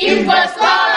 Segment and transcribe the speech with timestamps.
[0.00, 0.89] Infoescoles!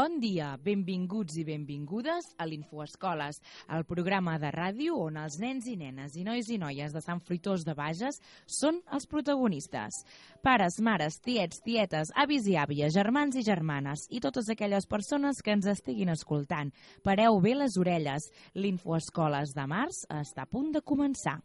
[0.00, 3.36] Bon dia, benvinguts i benvingudes a l'Infoescoles,
[3.76, 7.20] el programa de ràdio on els nens i nenes i nois i noies de Sant
[7.26, 8.16] Fruitós de Bages
[8.48, 9.98] són els protagonistes.
[10.40, 15.52] Pares, mares, tiets, tietes, avis i àvies, germans i germanes i totes aquelles persones que
[15.58, 16.72] ens estiguin escoltant.
[17.04, 18.32] Pareu bé les orelles.
[18.56, 21.42] L'Infoescoles de març està a punt de començar.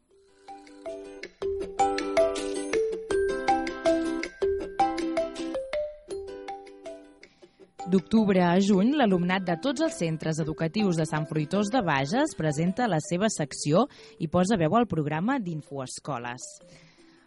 [7.85, 12.87] D'octubre a juny, l'alumnat de tots els centres educatius de Sant Fruitós de Bages presenta
[12.89, 13.83] la seva secció
[14.17, 16.47] i posa veu al programa d'Infoescoles.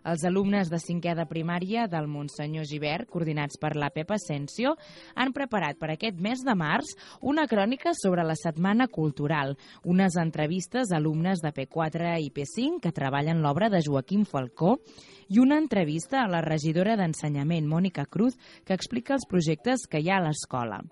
[0.04, 4.76] Els alumnes de cinquè de primària del Montsenyor Givert, coordinats per la Pepa Asensio,
[5.14, 10.92] han preparat per aquest mes de març una crònica sobre la Setmana Cultural, unes entrevistes
[10.92, 14.78] a alumnes de P4 i P5 que treballen l'obra de Joaquim Falcó
[15.28, 20.10] i una entrevista a la regidora d'Ensenyament, Mònica Cruz, que explica els projectes que hi
[20.10, 20.82] ha a l'escola.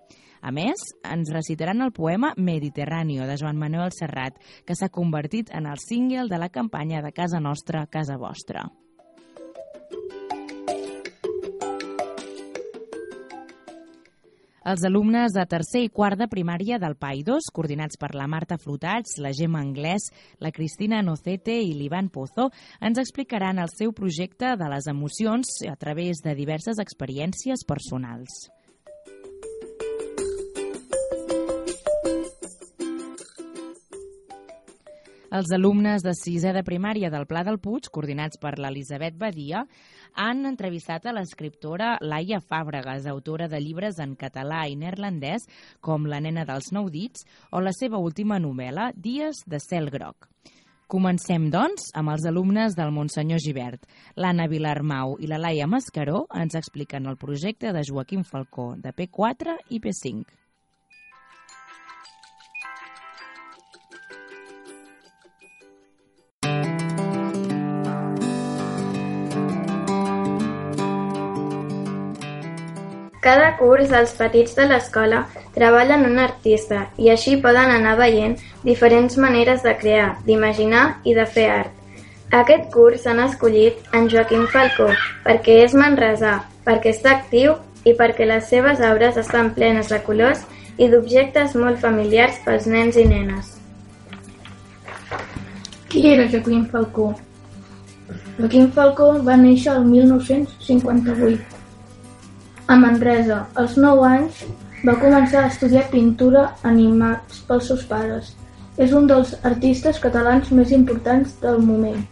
[0.41, 5.65] A més, ens recitaran el poema Mediterráneo de Joan Manuel Serrat, que s'ha convertit en
[5.65, 8.67] el single de la campanya de Casa Nostra, Casa Vostra.
[14.67, 18.57] Els alumnes de tercer i quart de primària del PAI 2, coordinats per la Marta
[18.59, 20.09] Flotats, la Gemma Anglès,
[20.43, 22.49] la Cristina Nocete i l'Ivan Pozo,
[22.83, 28.56] ens explicaran el seu projecte de les emocions a través de diverses experiències personals.
[35.27, 39.65] Els alumnes de sisè de primària del Pla del Puig, coordinats per l'Elisabet Badia,
[40.15, 45.43] han entrevistat a l'escriptora Laia Fàbregas, autora de llibres en català i neerlandès
[45.83, 50.29] com La nena dels nou dits o la seva última novel·la Dies de cel groc.
[50.87, 53.83] Comencem, doncs, amb els alumnes del Montsenyor Givert.
[54.15, 59.59] L'Anna Vilarmau i la Laia Mascaró ens expliquen el projecte de Joaquim Falcó, de P4
[59.75, 60.23] i P5.
[73.27, 75.17] Cada curs els petits de l'escola
[75.51, 81.25] treballen un artista i així poden anar veient diferents maneres de crear, d'imaginar i de
[81.33, 81.73] fer art.
[82.39, 84.87] Aquest curs han escollit en Joaquim Falcó
[85.25, 90.45] perquè és manresà, perquè està actiu i perquè les seves obres estan plenes de colors
[90.77, 93.51] i d'objectes molt familiars pels nens i nenes.
[95.91, 97.11] Qui era Joaquim Falcó?
[98.39, 101.56] Joaquim Falcó va néixer el 1958
[102.67, 104.43] a Manresa, als 9 anys,
[104.85, 108.33] va començar a estudiar pintura animats pels seus pares.
[108.77, 112.03] És un dels artistes catalans més importants del moment.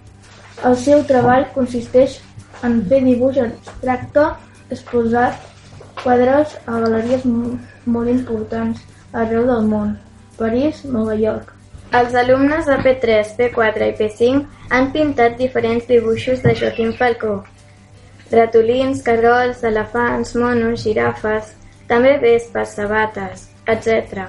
[0.65, 2.21] El seu treball consisteix
[2.63, 4.29] en fer dibuix abstracte
[4.73, 5.43] exposat
[6.01, 8.81] quadres a galeries molt importants
[9.13, 9.97] arreu del món,
[10.39, 11.51] París, Nova York.
[11.95, 17.43] Els alumnes de P3, P4 i P5 han pintat diferents dibuixos de Joaquim Falcó,
[18.31, 21.53] ratolins, cargols, elefants, monos, girafes,
[21.89, 24.25] també vespes, sabates, etc.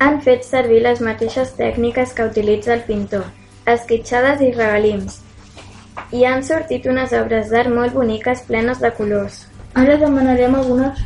[0.00, 3.26] Han fet servir les mateixes tècniques que utilitza el pintor,
[3.66, 5.20] esquitxades i regalims,
[6.14, 9.44] i han sortit unes obres d'art molt boniques plenes de colors.
[9.74, 11.02] Ara demanarem algunes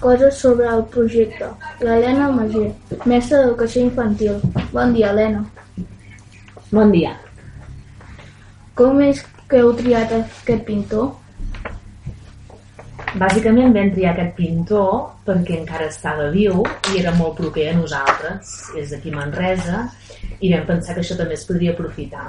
[0.00, 1.50] coses sobre el projecte.
[1.80, 2.70] L'Helena Magé,
[3.04, 4.40] mestra d'Educació Infantil.
[4.72, 5.44] Bon dia, Helena.
[6.70, 7.14] Bon dia.
[8.76, 11.14] Com és que heu triat aquest pintor?
[13.16, 14.90] Bàsicament vam triar aquest pintor
[15.24, 16.58] perquè encara estava viu
[16.92, 19.86] i era molt proper a nosaltres, és d'aquí Manresa,
[20.44, 22.26] i vam pensar que això també es podria aprofitar.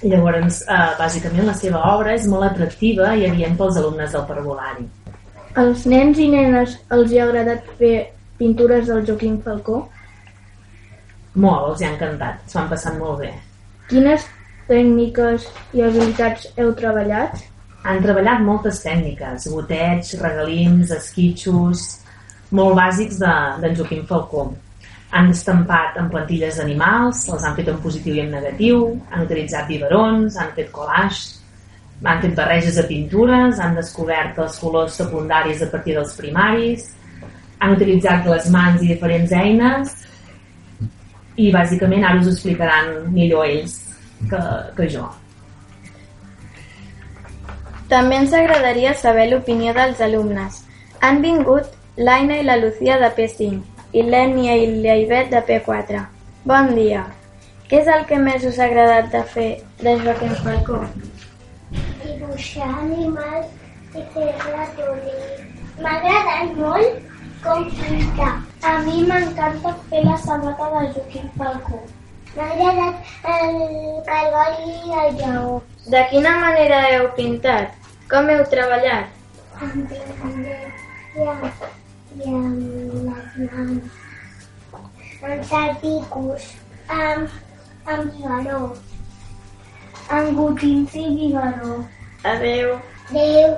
[0.00, 4.88] Llavors, eh, bàsicament la seva obra és molt atractiva i adient pels alumnes del parvulari.
[5.54, 7.94] Als nens i nenes els hi ha agradat fer
[8.38, 9.86] pintures del Joaquim Falcó?
[11.34, 13.34] Molt, els hi ha encantat, s'ho han passat molt bé.
[13.92, 14.30] Quines
[14.66, 17.50] tècniques i habilitats heu treballat?
[17.84, 21.82] Han treballat moltes tècniques, gotets, regalins, esquitxos,
[22.56, 24.46] molt bàsics d'en de, Joaquim Falcó.
[25.14, 29.68] Han estampat en plantilles d'animals, els han fet en positiu i en negatiu, han utilitzat
[29.68, 31.36] biberons, han fet collage,
[32.02, 36.88] han fet barreges de pintures, han descobert els colors secundaris a partir dels primaris,
[37.60, 39.92] han utilitzat les mans i diferents eines
[41.40, 43.78] i bàsicament ara us ho explicaran millor ells
[44.30, 44.40] que,
[44.76, 45.06] que jo.
[47.94, 50.56] També ens agradaria saber l'opinió dels alumnes.
[51.06, 53.60] Han vingut l'Aina i la Lucía de P5
[53.94, 56.00] i l'Ènia i l'Aivet de P4.
[56.50, 57.04] Bon dia.
[57.68, 59.46] Què és el que més us ha agradat de fer
[59.82, 60.80] de Joaquim Falcó?
[62.00, 65.46] Dibuixar animals i fer ratolins.
[65.78, 66.98] M'ha agradat molt
[67.46, 68.32] com pintar.
[68.72, 71.80] A mi m'encanta fer la sabata de Joaquim Falcó.
[72.34, 73.56] M'ha agradat el
[74.10, 75.56] cargol i el lleó.
[75.96, 77.83] De quina manera heu pintat?
[78.10, 79.12] Com heu treballat?
[79.64, 80.00] Amb i
[81.24, 81.62] amb,
[82.18, 82.58] i amb
[83.08, 84.00] les mans.
[85.24, 86.48] Amb salpicos.
[86.92, 87.36] Amb,
[87.86, 88.60] amb biberó.
[90.12, 91.78] Amb gotins i biberó.
[92.24, 92.76] Adeu.
[93.10, 93.56] Adéu.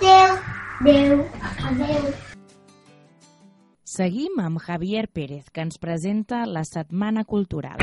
[0.00, 0.38] Adéu.
[0.80, 1.26] Adéu.
[1.70, 2.12] Adéu.
[3.84, 7.78] Seguim amb Javier Pérez, que ens presenta la Setmana Cultural.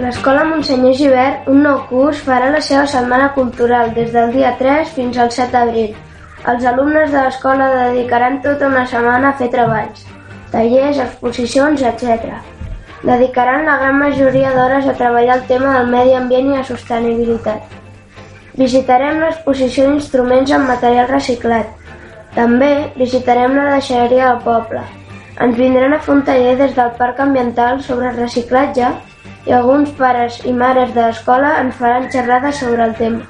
[0.00, 4.92] L'Escola Monsenyor Givert, un nou curs, farà la seva setmana cultural des del dia 3
[4.96, 5.90] fins al 7 d'abril.
[6.52, 10.06] Els alumnes de l'escola dedicaran tota una setmana a fer treballs,
[10.54, 12.32] tallers, exposicions, etc.
[13.02, 17.76] Dedicaran la gran majoria d'hores a treballar el tema del medi ambient i la sostenibilitat.
[18.62, 21.76] Visitarem l'exposició d'instruments amb material reciclat.
[22.38, 24.80] També visitarem la deixalleria del poble.
[25.44, 28.88] Ens vindran a fer un taller des del Parc Ambiental sobre reciclatge
[29.46, 33.22] i alguns pares i mares de l'escola ens faran xerrades sobre el tema.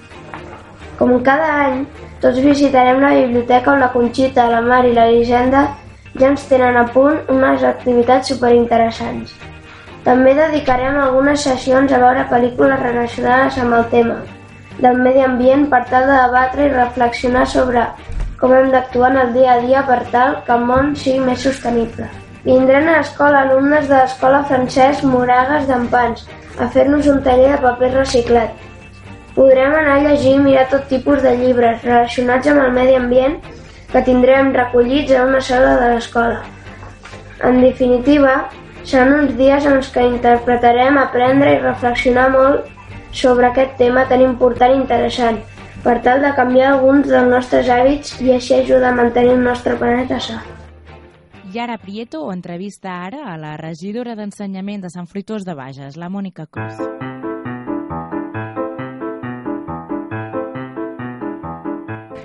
[0.99, 1.85] Com cada any,
[2.21, 5.69] tots visitarem la biblioteca on la Conxita, la Mar i l'Elisenda
[6.19, 9.33] ja ens tenen a punt unes activitats superinteressants.
[10.05, 14.21] També dedicarem algunes sessions a veure pel·lícules relacionades amb el tema
[14.81, 17.85] del medi ambient per tal de debatre i reflexionar sobre
[18.41, 21.45] com hem d'actuar en el dia a dia per tal que el món sigui més
[21.45, 22.09] sostenible.
[22.45, 26.23] Vindran a l'escola alumnes de l'escola Francesc Moragas d'Empans
[26.57, 28.55] a fer-nos un taller de paper reciclat.
[29.35, 33.37] Podrem anar a llegir i mirar tot tipus de llibres relacionats amb el medi ambient
[33.93, 36.41] que tindrem recollits a una sala de l'escola.
[37.45, 38.35] En definitiva,
[38.85, 42.71] seran uns dies en els que interpretarem, aprendre i reflexionar molt
[43.13, 45.43] sobre aquest tema tan important i interessant,
[45.85, 49.77] per tal de canviar alguns dels nostres hàbits i així ajudar a mantenir el nostre
[49.77, 50.41] planeta sa.
[51.53, 56.45] Yara Prieto entrevista ara a la regidora d'Ensenyament de Sant Fruitós de Bages, la Mònica
[56.47, 56.77] Cruz.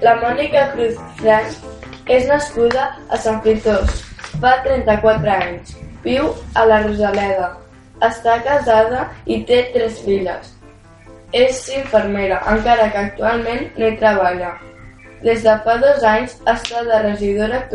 [0.06, 4.04] La Mònica Cruz Frank és nascuda a Sant Fruitós.
[4.44, 5.74] Fa 34 anys.
[6.06, 7.50] Viu a la Rosaleda.
[8.06, 10.54] Està casada i té tres filles.
[11.34, 14.54] És infermera, encara que actualment no hi treballa.
[15.26, 17.66] Des de fa dos anys està de regidora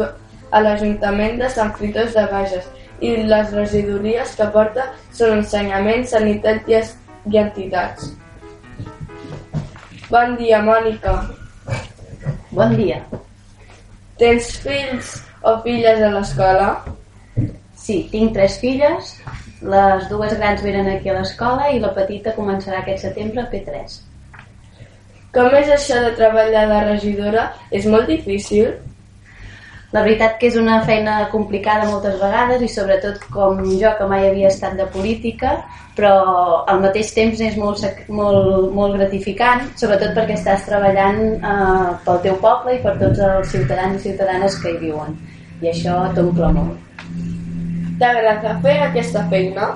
[0.51, 2.67] a l'Ajuntament de Sant Fruitós de Bages
[3.01, 6.81] i les regidories que porta són ensenyament, sanitat i,
[7.31, 8.11] i entitats.
[10.11, 11.15] Bon dia, Mònica.
[12.51, 12.99] Bon dia.
[14.21, 15.15] Tens fills
[15.47, 16.71] o filles a l'escola?
[17.79, 19.15] Sí, tinc tres filles.
[19.63, 24.01] Les dues grans venen aquí a l'escola i la petita començarà aquest setembre a P3.
[25.31, 27.51] Com és això de treballar de regidora?
[27.71, 28.73] És molt difícil?
[29.91, 34.29] La veritat que és una feina complicada moltes vegades i sobretot com jo que mai
[34.29, 35.57] havia estat de política,
[35.97, 36.13] però
[36.71, 42.39] al mateix temps és molt, molt, molt gratificant, sobretot perquè estàs treballant eh, pel teu
[42.45, 45.19] poble i per tots els ciutadans i ciutadanes que hi viuen.
[45.61, 47.03] I això t'omple molt.
[47.99, 49.73] T'agrada fer aquesta feina?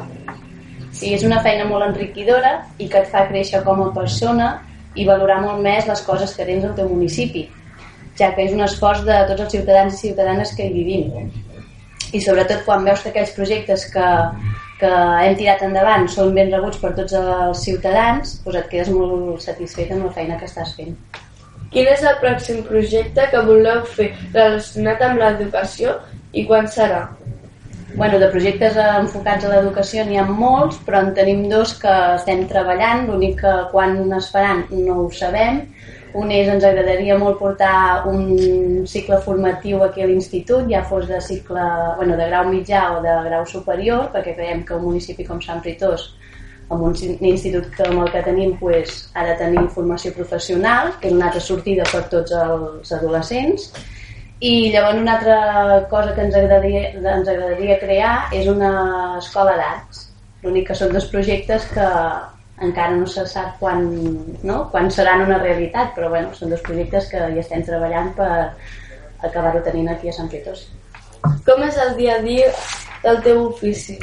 [0.94, 4.54] Sí, és una feina molt enriquidora i que et fa créixer com a persona
[4.94, 7.48] i valorar molt més les coses que tens al teu municipi
[8.18, 11.30] ja que és un esforç de tots els ciutadans i ciutadanes que hi vivim.
[12.14, 14.08] I sobretot quan veus que aquells projectes que,
[14.80, 14.92] que
[15.24, 19.92] hem tirat endavant són ben rebuts per tots els ciutadans, doncs et quedes molt satisfet
[19.94, 20.94] amb la feina que estàs fent.
[21.74, 25.96] Quin és el pròxim projecte que voleu fer relacionat amb l'educació
[26.32, 27.08] i quan serà?
[27.94, 32.44] Bueno, de projectes enfocats a l'educació n'hi ha molts, però en tenim dos que estem
[32.50, 35.60] treballant, l'únic que quan es faran no ho sabem,
[36.14, 41.18] un és, ens agradaria molt portar un cicle formatiu aquí a l'institut, ja fos de
[41.20, 41.64] cicle,
[41.98, 45.62] bueno, de grau mitjà o de grau superior, perquè creiem que un municipi com Sant
[45.64, 46.12] Ritós,
[46.70, 51.16] amb un institut com el que tenim, pues, ha de tenir formació professional, que és
[51.16, 53.72] una altra sortida per tots els adolescents,
[54.40, 55.36] i llavors una altra
[55.90, 60.08] cosa que ens agradaria, ens agradaria crear és una escola d'arts.
[60.44, 61.90] L'únic que són dos projectes que
[62.62, 63.84] encara no se sap quan,
[64.42, 64.68] no?
[64.70, 68.30] quan seran una realitat, però bueno, són dos projectes que hi estem treballant per
[69.24, 70.68] acabar-ho tenint aquí a Sant Petós.
[71.46, 72.50] Com és el dia a dia
[73.02, 73.98] del teu ofici?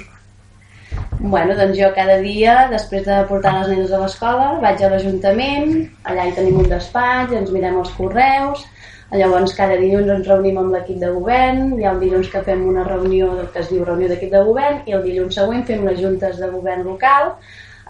[1.21, 5.75] Bueno, doncs jo cada dia, després de portar les nenes a l'escola, vaig a l'Ajuntament,
[6.09, 8.65] allà hi tenim un despatx, ens mirem els correus,
[9.11, 12.61] Llavors, cada dilluns ens reunim amb l'equip de govern, hi ha un dilluns que fem
[12.63, 15.99] una reunió que es diu reunió d'equip de govern i el dilluns següent fem les
[15.99, 17.33] juntes de govern local.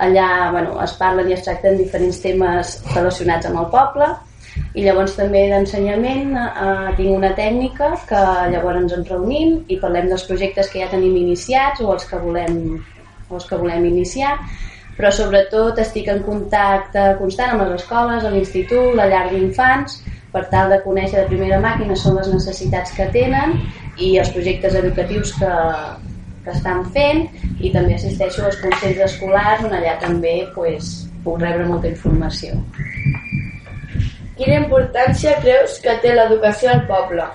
[0.02, 4.08] Allà bueno, es parlen i es tracten diferents temes relacionats amb el poble
[4.76, 8.22] i llavors també d'ensenyament eh, tinc una tècnica que
[8.54, 12.58] llavors ens reunim i parlem dels projectes que ja tenim iniciats o els que volem,
[13.30, 14.38] o els que volem iniciar
[14.98, 20.46] però sobretot estic en contacte constant amb les escoles, a l'institut, la llar d'infants per
[20.52, 23.58] tal de conèixer de primera mà quines són les necessitats que tenen
[24.00, 25.52] i els projectes educatius que,
[26.46, 27.28] que estan fent
[27.60, 30.92] i també assisteixo als consells escolars on allà també pues,
[31.26, 32.58] puc rebre molta informació.
[34.38, 37.28] Quina importància creus que té l'educació al poble?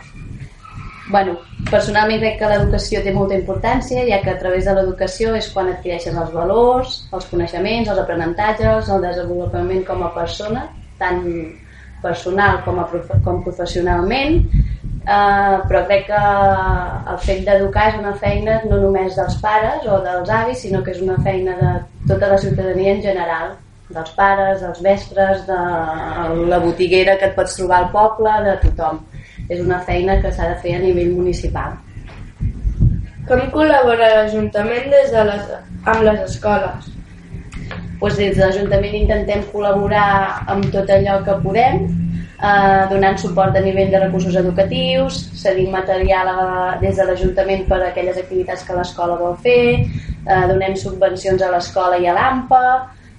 [1.09, 1.37] Bueno,
[1.71, 5.71] personalment crec que l'educació té molta importància, ja que a través de l'educació és quan
[5.71, 10.67] adquireixes els valors, els coneixements, els aprenentatges, el desenvolupament com a persona,
[10.99, 11.23] tant
[12.03, 14.43] personal com, a prof com professionalment,
[15.07, 16.23] eh, però crec que
[17.13, 20.95] el fet d'educar és una feina no només dels pares o dels avis, sinó que
[20.97, 21.73] és una feina de
[22.11, 23.55] tota la ciutadania en general,
[23.95, 25.61] dels pares, dels mestres, de
[26.51, 29.01] la botiguera que et pots trobar al poble, de tothom.
[29.49, 31.77] És una feina que s'ha de fer a nivell municipal.
[33.27, 35.49] Com col·labora l'Ajuntament des de les,
[35.87, 36.93] amb les escoles?
[38.01, 41.87] doncs des de l'Ajuntament intentem col·laborar amb tot allò que podem,
[42.43, 47.81] eh, donant suport a nivell de recursos educatius, cedint material a, des de l'Ajuntament per
[47.83, 49.87] a aquelles activitats que l'escola vol fer,
[50.27, 52.63] eh, donem subvencions a l'escola i a l'AMPA,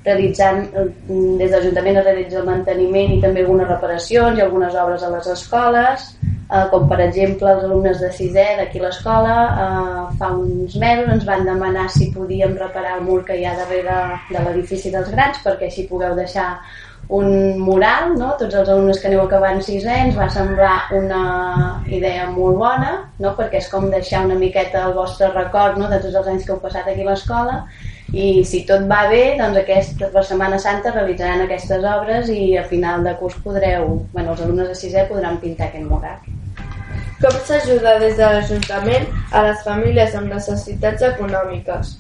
[0.08, 0.64] realitzant,
[1.08, 5.28] des de l'Ajuntament es el manteniment i també algunes reparacions i algunes obres a les
[5.34, 10.76] escoles, eh, com per exemple els alumnes de sisè d'aquí a l'escola eh, fa uns
[10.80, 13.98] mesos ens van demanar si podíem reparar el mur que hi ha darrere
[14.32, 16.50] de l'edifici dels grans perquè així pugueu deixar
[17.10, 18.34] un mural, no?
[18.40, 21.22] tots els alumnes que aneu acabant sisè ens va semblar una
[21.88, 22.90] idea molt bona
[23.24, 23.32] no?
[23.38, 25.88] perquè és com deixar una miqueta el vostre record no?
[25.88, 27.62] de tots els anys que heu passat aquí a l'escola
[28.16, 32.64] i si tot va bé, doncs aquest, per Setmana Santa realitzaran aquestes obres i a
[32.68, 36.22] final de curs podreu, bueno, els alumnes de sisè podran pintar aquest mural.
[37.20, 41.98] Com s'ajuda des de l'Ajuntament a les famílies amb necessitats econòmiques?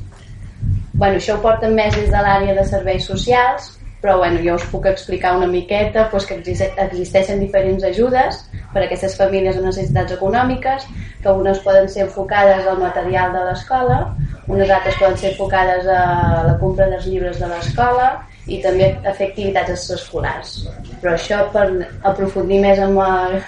[0.93, 4.65] Bueno, això ho porten més des de l'àrea de serveis socials, però bueno, jo us
[4.71, 6.37] puc explicar una miqueta doncs, que
[6.85, 10.85] existeixen diferents ajudes per a aquestes famílies amb necessitats econòmiques,
[11.23, 13.99] que unes poden ser enfocades al material de l'escola,
[14.47, 16.01] unes altres poden ser enfocades a
[16.47, 18.09] la compra dels llibres de l'escola
[18.47, 20.55] i també a fer activitats extraescolars.
[21.01, 21.67] Però això per
[22.07, 23.41] aprofundir més en, la,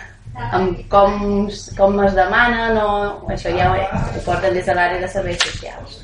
[0.58, 2.88] en com, com es demana, no,
[3.32, 6.02] això ja ho, ho porten des de l'àrea de serveis socials.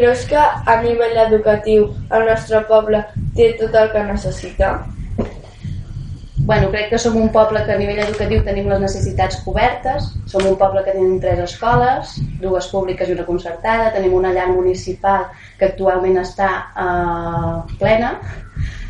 [0.00, 3.02] Creus que a nivell educatiu el nostre poble
[3.36, 4.70] té tot el que necessita?
[6.50, 10.46] bueno, crec que som un poble que a nivell educatiu tenim les necessitats cobertes, som
[10.48, 15.28] un poble que tenim tres escoles, dues públiques i una concertada, tenim una llar municipal
[15.60, 18.16] que actualment està eh, plena,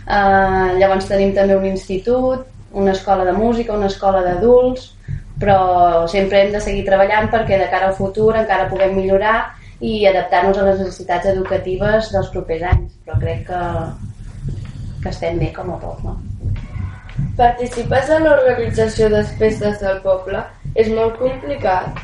[0.06, 4.92] eh, llavors tenim també un institut, una escola de música, una escola d'adults,
[5.42, 9.40] però sempre hem de seguir treballant perquè de cara al futur encara puguem millorar
[9.80, 13.62] i adaptar-nos a les necessitats educatives dels propers anys, però crec que,
[15.02, 16.16] que estem bé com a poble.
[17.40, 20.44] Participes en l'organització de festes del poble?
[20.76, 22.00] És molt complicat?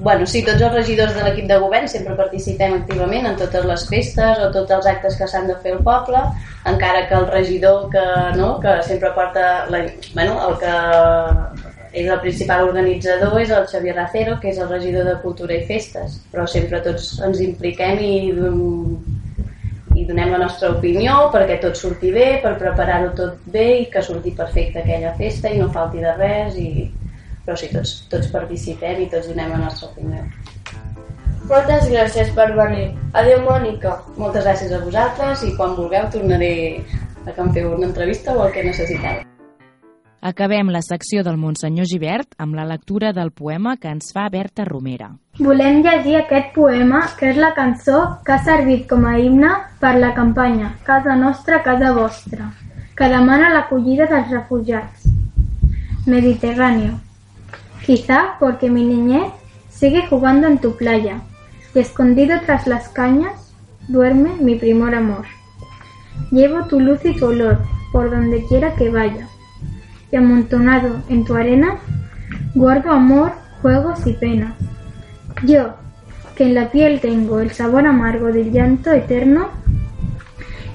[0.00, 3.82] Bueno, sí, tots els regidors de l'equip de govern sempre participem activament en totes les
[3.90, 6.22] festes o tots els actes que s'han de fer al poble,
[6.70, 8.04] encara que el regidor que,
[8.38, 9.82] no, que sempre porta la,
[10.14, 11.59] bueno, el que
[11.92, 15.64] és el principal organitzador és el Xavier Racero, que és el regidor de Cultura i
[15.66, 18.12] Festes, però sempre tots ens impliquem i
[20.00, 24.02] i donem la nostra opinió perquè tot surti bé, per preparar-ho tot bé i que
[24.06, 26.70] surti perfecte aquella festa i no falti de res i...
[27.44, 30.22] però sí, tots, tots participem i tots donem la nostra opinió.
[31.50, 32.92] Moltes gràcies per venir.
[33.18, 33.96] Adéu, Mònica.
[34.20, 36.52] Moltes gràcies a vosaltres i quan vulgueu tornaré
[37.26, 39.24] a que em feu una entrevista o el que necessiteu.
[40.20, 44.66] Acabem la secció del Monsenyor Givert amb la lectura del poema que ens fa Berta
[44.68, 45.06] Romera.
[45.38, 49.94] Volem llegir aquest poema, que és la cançó que ha servit com a himne per
[49.96, 52.50] la campanya Casa nostra, casa vostra,
[52.98, 55.08] que demana l'acollida dels refugiats.
[56.04, 57.00] Mediterráneo.
[57.86, 59.32] Quizá porque mi niñez
[59.70, 61.22] sigue jugando en tu playa
[61.74, 63.54] y escondido tras las cañas
[63.88, 65.24] duerme mi primor amor.
[66.30, 67.58] Llevo tu luz y tu olor
[67.90, 69.29] por donde quiera que vaya
[70.10, 71.78] y amontonado en tu arena,
[72.54, 74.54] guardo amor, juegos y penas.
[75.44, 75.74] Yo,
[76.36, 79.48] que en la piel tengo el sabor amargo del llanto eterno,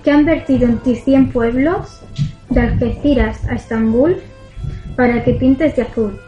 [0.04, 2.02] que han vertido en ti cien pueblos,
[2.50, 4.18] de Algeciras a Estambul,
[4.96, 6.20] para que pintes de azul.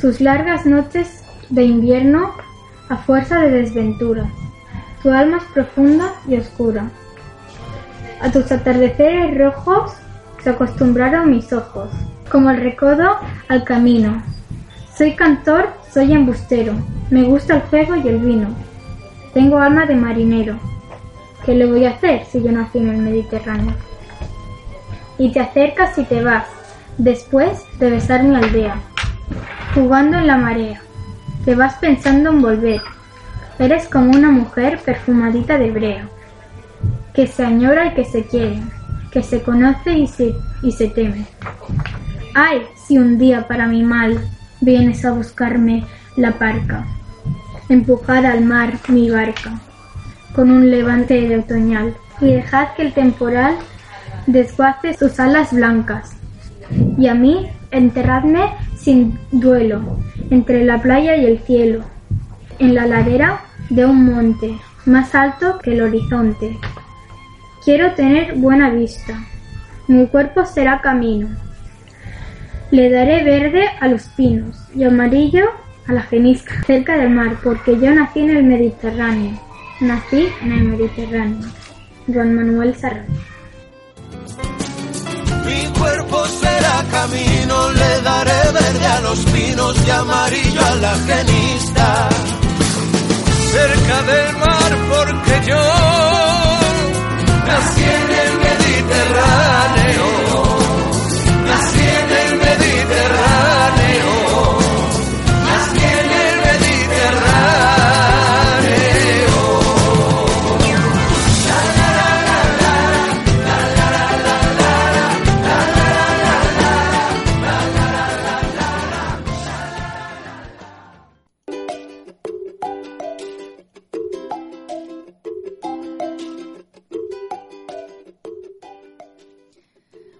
[0.00, 2.32] Sus largas noches de invierno
[2.88, 4.30] a fuerza de desventuras.
[5.02, 6.90] Tu alma es profunda y oscura.
[8.20, 9.92] A tus atardeceres rojos
[10.42, 11.90] se acostumbraron mis ojos,
[12.30, 13.16] como el recodo
[13.48, 14.22] al camino.
[14.96, 16.74] Soy cantor, soy embustero,
[17.10, 18.48] me gusta el fuego y el vino.
[19.32, 20.58] Tengo alma de marinero.
[21.44, 23.74] ¿Qué le voy a hacer si yo nací en el Mediterráneo?
[25.18, 26.46] Y te acercas y te vas,
[26.98, 28.76] después de besar mi aldea,
[29.74, 30.80] jugando en la marea.
[31.44, 32.80] Te vas pensando en volver.
[33.58, 36.08] Eres como una mujer perfumadita de brea,
[37.14, 38.60] que se añora y que se quiere,
[39.10, 41.26] que se conoce y se, y se teme.
[42.34, 44.20] Ay, si un día para mi mal
[44.60, 45.84] vienes a buscarme
[46.16, 46.86] la parca,
[47.68, 49.60] empujar al mar mi barca,
[50.34, 53.56] con un levante de otoñal, y dejad que el temporal
[54.26, 56.16] desguace sus alas blancas,
[56.96, 59.98] y a mí enterradme sin duelo,
[60.30, 61.82] entre la playa y el cielo,
[62.58, 66.56] en la ladera de un monte, más alto que el horizonte.
[67.64, 69.18] Quiero tener buena vista,
[69.88, 71.28] mi cuerpo será camino.
[72.70, 75.46] Le daré verde a los pinos y amarillo
[75.86, 79.40] a la genisca, cerca del mar, porque yo nací en el Mediterráneo.
[79.80, 81.48] Nací en el Mediterráneo.
[82.12, 83.14] Juan Manuel Serrano.
[85.46, 92.08] Mi cuerpo será camino, le daré verde a los pinos y amarillo a la genista.
[93.50, 96.37] Cerca del mar porque yo
[97.58, 99.77] nací en el Mediterráneo.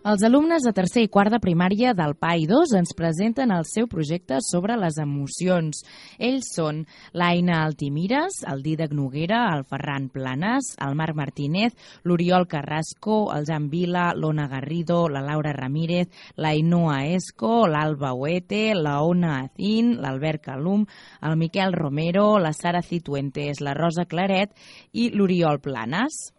[0.09, 3.85] Els alumnes de tercer i quart de primària del PAI 2 ens presenten el seu
[3.93, 5.83] projecte sobre les emocions.
[6.17, 6.79] Ells són
[7.13, 11.77] l'Aina Altimires, el Didac Noguera, el Ferran Planes, el Marc Martínez,
[12.09, 16.09] l'Oriol Carrasco, el Jan Vila, l'Ona Garrido, la Laura Ramírez,
[16.41, 20.89] la Inoa Esco, l'Alba Oete, la Ona Azín, l'Albert Calum,
[21.21, 24.57] el Miquel Romero, la Sara Cituentes, la Rosa Claret
[24.97, 26.31] i l'Oriol Planes.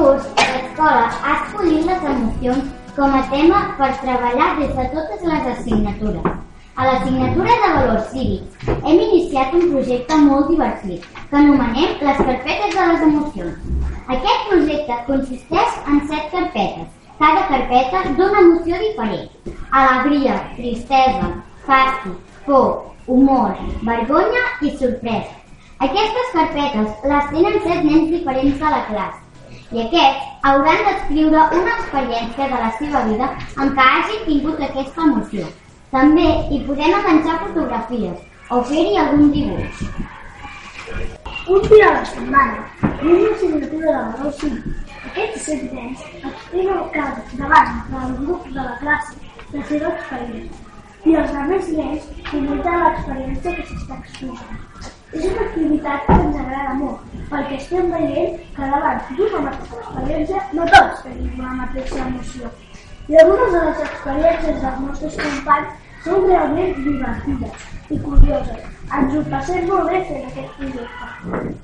[0.00, 5.50] Curs, l'escola ha escollit les emocions com a tema per treballar des de totes les
[5.52, 6.30] assignatures.
[6.80, 12.74] A l'assignatura de valors cívics hem iniciat un projecte molt divertit que anomenem les carpetes
[12.78, 13.68] de les emocions.
[14.16, 16.88] Aquest projecte consisteix en set carpetes.
[17.20, 19.56] Cada carpeta d'una emoció diferent.
[19.82, 21.32] Alegria, tristesa,
[21.68, 22.70] fàstic, por,
[23.06, 25.36] humor, vergonya i sorpresa.
[25.84, 29.29] Aquestes carpetes les tenen set nens diferents de la classe
[29.72, 33.28] i aquests hauran d'escriure una experiència de la seva vida
[33.64, 35.46] en què hagin tingut aquesta emoció.
[35.92, 38.18] També hi podem enganxar fotografies
[38.50, 39.84] o fer-hi algun dibuix.
[41.54, 44.96] Un dia a la setmana i una assignatura de valor cívic.
[45.10, 50.68] Aquests set nens expliquen cada davant del grup de la classe la seva experiència
[51.10, 54.69] i els altres nens comenten l'experiència que s'està explicant.
[55.10, 60.42] És una activitat que ens agrada molt, perquè estem veient que davant d'una mateixa experiència
[60.58, 62.50] no tots tenim la mateixa emoció.
[63.10, 68.68] I algunes de les experiències dels nostres companys són realment divertides i curioses.
[69.00, 71.58] Ens ho passem molt bé fent aquest projecte.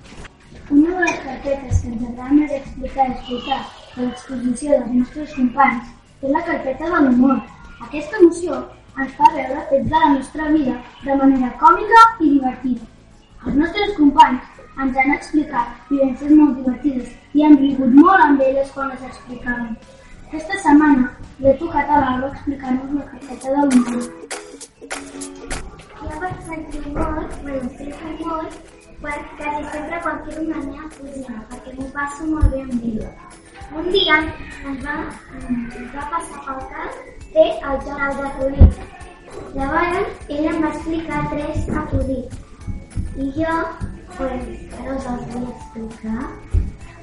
[0.78, 3.61] Una de les carpetes que ens agrada més explicar i escoltar
[3.94, 7.38] de l'exposició dels nostres companys és la carpeta de l'humor.
[7.87, 8.61] Aquesta emoció
[8.98, 12.95] ens fa veure fets de la nostra vida de manera còmica i divertida.
[13.44, 18.72] Els nostres companys ens han explicat vivències molt divertides i hem rigut molt amb elles
[18.75, 19.77] quan les explicaven.
[20.27, 21.11] Aquesta setmana
[21.44, 24.03] l'he tocat a l'Alba explicant-nos la carpeta de l'humor.
[26.01, 28.57] Jo vaig sentir molt, bueno, sento molt,
[29.01, 33.11] quasi sempre quan quiero una meva cosina, perquè m'ho passo molt bé amb ella.
[33.81, 34.96] Un dia ens va,
[35.40, 36.99] ens va passar pel cas
[37.37, 38.83] fer el joc acudit.
[39.55, 42.45] Llavors, ella em va explicar tres acudits.
[43.16, 43.55] I jo,
[44.16, 44.42] pues,
[44.92, 46.22] us els vull explicar.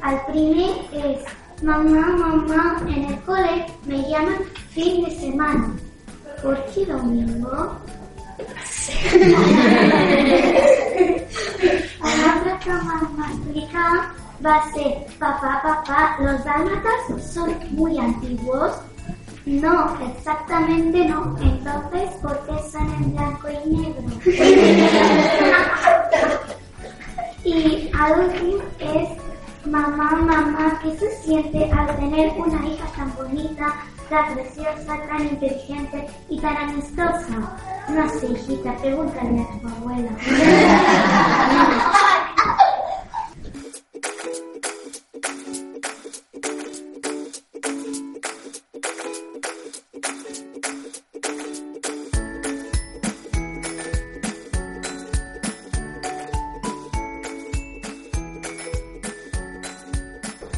[0.10, 0.72] El primer
[1.06, 1.20] és,
[1.62, 4.42] mamá, mamá, en el cole me llaman
[4.76, 5.66] fin de semana.
[6.42, 7.56] ¿Por qué domingo?
[12.64, 13.94] que me'l va explicar
[14.46, 18.72] va ser papá, papá, los dálmatas son muy antiguos.
[19.46, 21.38] No, exactamente no.
[21.42, 24.04] Entonces, ¿por qué son en blanco y negro?
[27.44, 29.10] y último es
[29.66, 33.76] mamá, mamá, ¿qué se siente al tener una hija tan bonita,
[34.10, 37.58] tan preciosa, tan inteligente y tan amistosa?
[37.90, 40.12] No sé, hijita, pregúntale a tu abuela.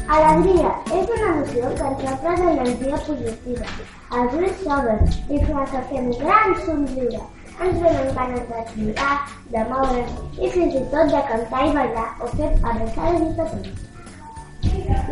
[0.06, 3.70] Alegria és una emoció que ens obre d'energia positiva.
[4.18, 5.00] Els ulls s'obren
[5.34, 7.22] i fa que fem gran somriure.
[7.56, 9.16] Ens venen ganes de xiular,
[9.54, 13.82] de moure's i fins i tot de cantar i ballar o fer abraçades i petons.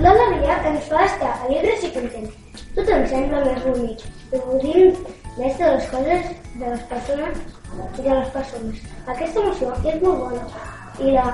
[0.06, 2.62] L'alegria ens fa estar alegres i contents.
[2.78, 4.06] Tot ens sembla més bonic.
[4.30, 5.04] Gaudim
[5.40, 7.44] més de les coses, de les persones
[7.98, 8.88] i de les persones.
[9.08, 10.48] Aquesta emoció és molt bona
[11.02, 11.30] i la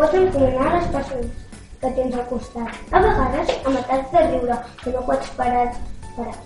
[0.00, 1.51] pots encomanar a les persones
[1.82, 2.78] que tens al costat.
[2.94, 5.66] A vegades, amb atacs de riure, que no pots parar.
[6.16, 6.36] parar.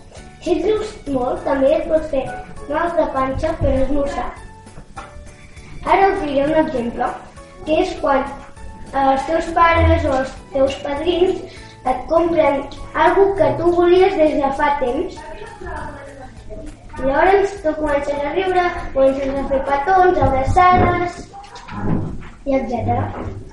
[0.41, 2.25] Si et rius molt, també et pots fer
[2.71, 4.27] mals de panxa per esmorzar.
[5.85, 7.11] Ara us diré un exemple,
[7.67, 8.25] que és quan
[9.05, 12.63] els teus pares o els teus padrins et compren
[13.05, 15.21] algo que tu volies des de fa temps.
[16.97, 21.27] Llavors tu comences a riure, comences a fer petons, abraçades,
[22.47, 23.46] i etc.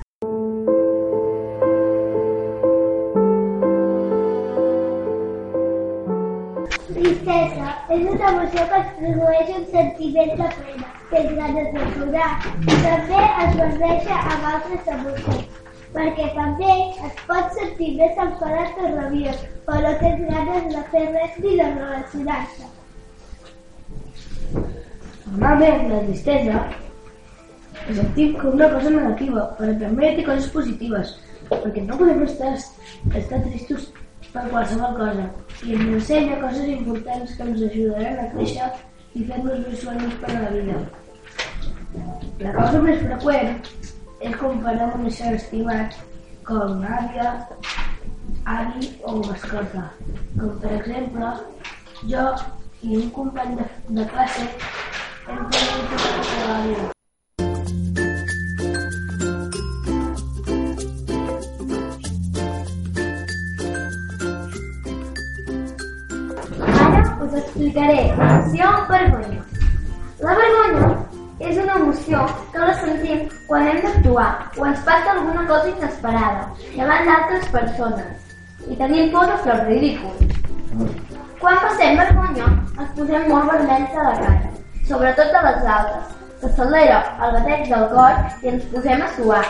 [7.94, 12.30] és una emoció que es produeix un sentiment de pena, tens ganes de plorar.
[12.68, 15.58] També es barreja amb altres emocions,
[15.94, 16.72] perquè també
[17.08, 21.56] es pot sentir més enfadat o rabiós, però no tens ganes de fer res ni
[21.60, 22.70] de relacionar-se.
[25.34, 26.64] Normalment, la tristesa
[27.84, 31.14] la sentim com una cosa negativa, però també té coses positives,
[31.50, 32.54] perquè no podem estar,
[33.20, 33.90] estar tristos
[34.34, 35.26] per qualsevol cosa
[35.62, 38.70] i ens ensenya coses importants que ens ajudaran a créixer
[39.14, 40.80] i fer-nos més suaus per a la vida.
[42.42, 43.52] La cosa més freqüent
[44.28, 45.94] és comparar amb un ésser estimat
[46.48, 47.28] com àvia,
[48.56, 49.86] avi o mascota.
[50.40, 51.30] Com per exemple,
[52.10, 52.26] jo
[52.82, 53.68] i un company de,
[54.00, 54.48] de classe
[55.28, 56.93] hem tingut tota la vida.
[67.24, 69.42] Us explicaré l'emoció vergonya.
[70.20, 70.88] La vergonya
[71.40, 76.44] és una emoció que la sentim quan hem d'actuar o ens passa alguna cosa inesperada
[76.76, 78.34] davant d'altres persones
[78.68, 80.12] i tenim por de fer ridícul.
[81.40, 84.52] Quan passem vergonya ens posem molt vermells a la cara,
[84.90, 86.12] sobretot a les altes.
[86.44, 89.44] S'acelera el bateig del cor i ens posem a suar.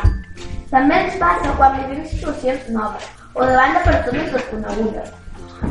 [0.70, 5.12] També ens passa quan vivim situacions noves o davant de persones desconegudes.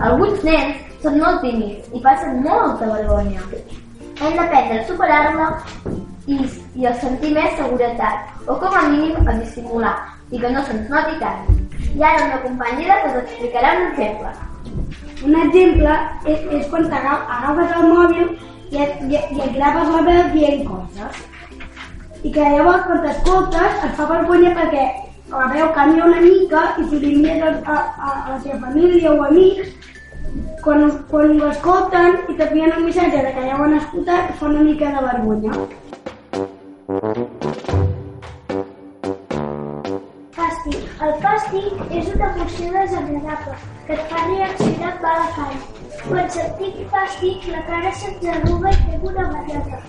[0.02, 3.44] Alguns nens són molt tímids i passen molta vergonya.
[4.22, 5.48] Hem d'aprendre a superar-la
[6.28, 6.38] i,
[6.80, 9.94] i a sentir més seguretat, o com a mínim a dissimular,
[10.32, 11.46] i que no se'ns noti tant.
[11.94, 14.34] I ara una companyera que us explicarà un exemple.
[15.24, 18.34] Un exemple és, és quan t'agafes el mòbil
[18.74, 21.24] i et, i, i et graves la veu dient coses.
[22.24, 24.88] I que llavors quan t'escoltes et fa vergonya perquè
[25.34, 27.78] la veu canvia una mica i si li envies a, a,
[28.10, 29.72] a la teva família o amics
[30.66, 34.52] quan, quan ho escolten i t'envien un missatge de que ja ho han escoltat fa
[34.52, 35.52] una mica de vergonya.
[40.38, 40.86] Fàstic.
[41.08, 45.60] El fàstic és una emoció desagradable que et fa reaccionar amb mala cara.
[46.06, 49.84] Quan sentim fàstic, la cara se'ns arruga i fem una banyota.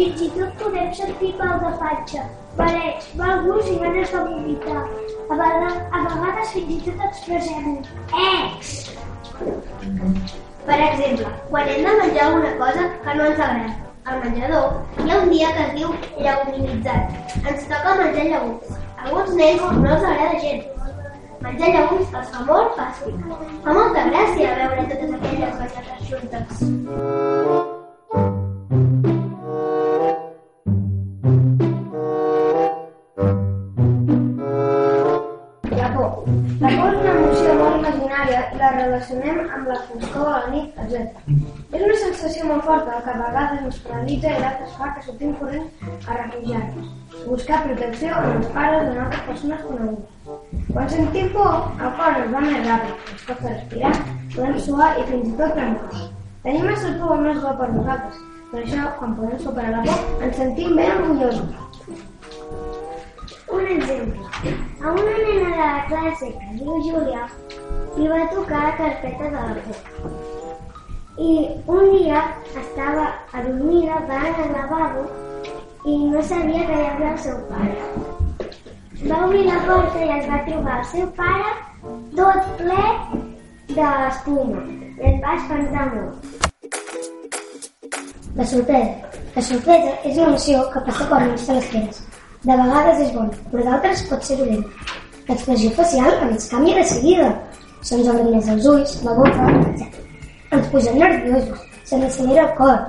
[0.00, 2.22] Fins i tot podem sentir mal de panxa,
[2.56, 4.84] mareig, mal gust i ganes de vomitar.
[5.28, 7.82] A vegades, a vegades fins i tot expressem un
[8.20, 8.70] ex.
[10.64, 13.74] Per exemple, quan hem de menjar alguna cosa que no ens agrada,
[14.06, 17.36] al menjador hi ha un dia que es diu lleguminitzat.
[17.42, 18.70] Ens toca menjar llegums.
[18.94, 20.64] A alguns nens no els agrada gens.
[21.42, 23.20] Menjar llegums els fa molt fàstic.
[23.68, 27.69] Fa molta gràcia veure totes aquelles banyetes juntes.
[38.60, 41.18] La relacionem amb la foscor de la nit, etc.
[41.72, 45.34] És una sensació molt forta que a vegades ens paralitza i d'altres fa que sortim
[45.40, 46.88] corrents a refugiar-nos,
[47.26, 50.08] buscar protecció amb els pares en altres persones conegudes.
[50.72, 53.94] Quan sentim por, el cor ens va més ràpid, ens costa respirar,
[54.34, 56.08] podem suar i fins i tot tremolar.
[56.44, 60.26] Tenim massa por o més bo per nosaltres, per això, quan podem superar la por,
[60.26, 61.50] ens sentim ben orgullosos.
[63.50, 64.69] Un exemple.
[64.82, 67.24] A una nena de la classe que es diu Júlia
[67.96, 70.12] li va tocar la carpeta de la por.
[71.20, 71.32] I
[71.74, 72.22] un dia
[72.62, 75.04] estava adormida, va anar al lavabo
[75.84, 77.76] i no sabia que hi havia el seu pare.
[79.04, 81.52] Va obrir la porta i es va trobar el seu pare
[82.16, 82.84] tot ple
[83.76, 86.14] d'espuma i es va espantar molt.
[88.36, 89.12] La sorpresa.
[89.36, 92.06] La sorpresa és una emoció que passa quan menys te l'esperes.
[92.40, 94.62] De vegades és bona, però d'altres pot ser dolent.
[95.26, 97.26] L'expressió facial ens canvia de seguida.
[97.84, 99.98] Se'ns obren més els ulls, la boca, etc.
[100.56, 102.80] Ens posem nerviosos, se'ns acelera el cor.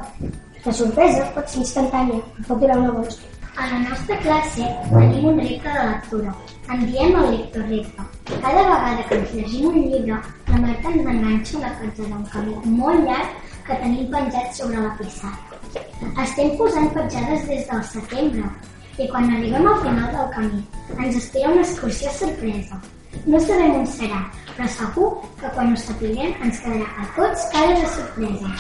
[0.64, 3.52] La sorpresa pot ser instantània, pot durar una bona estona.
[3.60, 6.34] A la nostra classe tenim un repte de lectura.
[6.72, 8.10] En diem el lector repte.
[8.32, 12.76] Cada vegada que ens llegim un llibre, la Marta ens enganxa una petja d'un camí
[12.80, 15.84] molt llarg que tenim penjat sobre la pissarra.
[16.24, 18.48] Estem posant petjades des del setembre
[18.98, 20.64] i quan arribem al final del camí
[21.00, 22.80] ens espera una excursió sorpresa.
[23.26, 24.22] No sabem on serà,
[24.56, 25.10] però segur
[25.42, 28.56] que quan ho sapiguem ens quedarà a tots cara de sorpresa.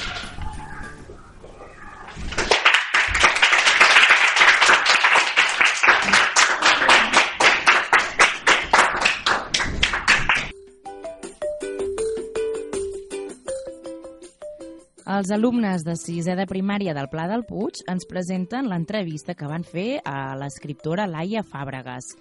[15.12, 19.66] Els alumnes de sisè de primària del Pla del Puig ens presenten l'entrevista que van
[19.68, 22.14] fer a l'escriptora Laia Fàbregas.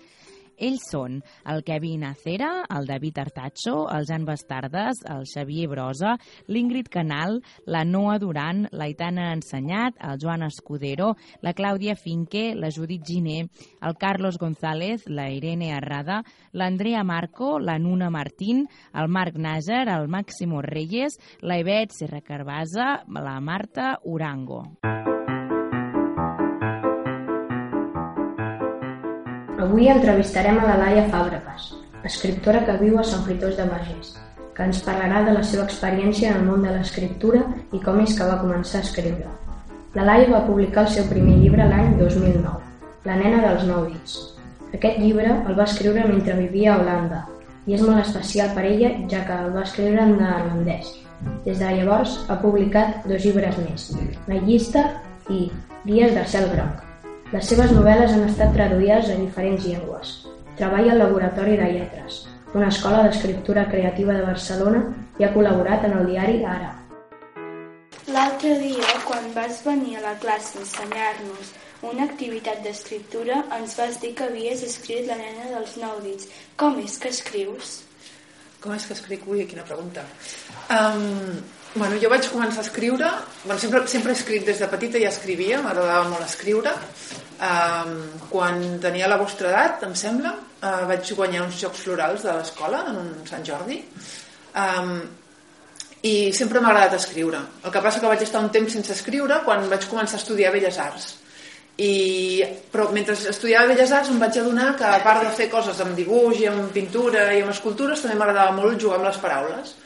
[0.60, 1.18] Ells són
[1.48, 6.16] el Kevin Acera, el David Artacho, el Jan Bastardes, el Xavier Brosa,
[6.48, 13.04] l'Ingrid Canal, la Noa Duran, l'Aitana Ensenyat, el Joan Escudero, la Clàudia Finque, la Judit
[13.06, 13.48] Giné,
[13.80, 20.08] el Carlos González, la Irene Arrada, l'Andrea Marco, la Nuna Martín, el Marc Nàger, el
[20.08, 24.64] Máximo Reyes, la Ivet Serra Carbasa, la Marta Urango.
[29.60, 31.66] Avui entrevistarem a la Laia Fàbregas,
[32.08, 34.14] escriptora que viu a Sant Fritós de Bages,
[34.56, 37.42] que ens parlarà de la seva experiència en el món de l'escriptura
[37.76, 39.28] i com és que va començar a escriure.
[39.98, 42.56] La Laia va publicar el seu primer llibre l'any 2009,
[43.04, 44.16] La nena dels nou dits.
[44.72, 47.22] Aquest llibre el va escriure mentre vivia a Holanda
[47.68, 50.94] i és molt especial per ella ja que el va escriure en neerlandès.
[51.44, 53.90] Des de llavors ha publicat dos llibres més,
[54.24, 54.88] La llista
[55.28, 55.50] i
[55.84, 56.86] Dies del cel groc.
[57.30, 60.08] Les seves novel·les han estat traduïdes a diferents llengües.
[60.58, 62.16] Treballa al Laboratori de Lletres,
[62.58, 64.80] una escola d'escriptura creativa de Barcelona
[65.20, 66.72] i ha col·laborat en el diari Ara.
[68.10, 71.54] L'altre dia, quan vas venir a la classe a ensenyar-nos
[71.92, 76.26] una activitat d'escriptura, ens vas dir que havies escrit La nena dels nou dits.
[76.58, 77.78] Com és que escrius?
[78.60, 79.22] Com és que escric?
[79.30, 80.02] Ui, quina pregunta.
[80.66, 81.38] Um,
[81.78, 83.08] bueno, jo vaig començar a escriure,
[83.46, 86.74] bueno, sempre, sempre he escrit des de petita, ja escrivia, m'agradava molt escriure.
[87.40, 87.94] Um,
[88.28, 92.82] quan tenia la vostra edat, em sembla, uh, vaig guanyar uns Jocs Florals de l'escola,
[92.90, 93.78] en un Sant Jordi,
[94.60, 94.90] um,
[96.04, 97.40] i sempre m'ha agradat escriure.
[97.64, 100.52] El que passa que vaig estar un temps sense escriure quan vaig començar a estudiar
[100.52, 101.08] Belles Arts.
[101.80, 105.80] I, però mentre estudiava Belles Arts em vaig adonar que a part de fer coses
[105.80, 109.76] amb dibuix i amb pintura i amb escultures també m'agradava molt jugar amb les paraules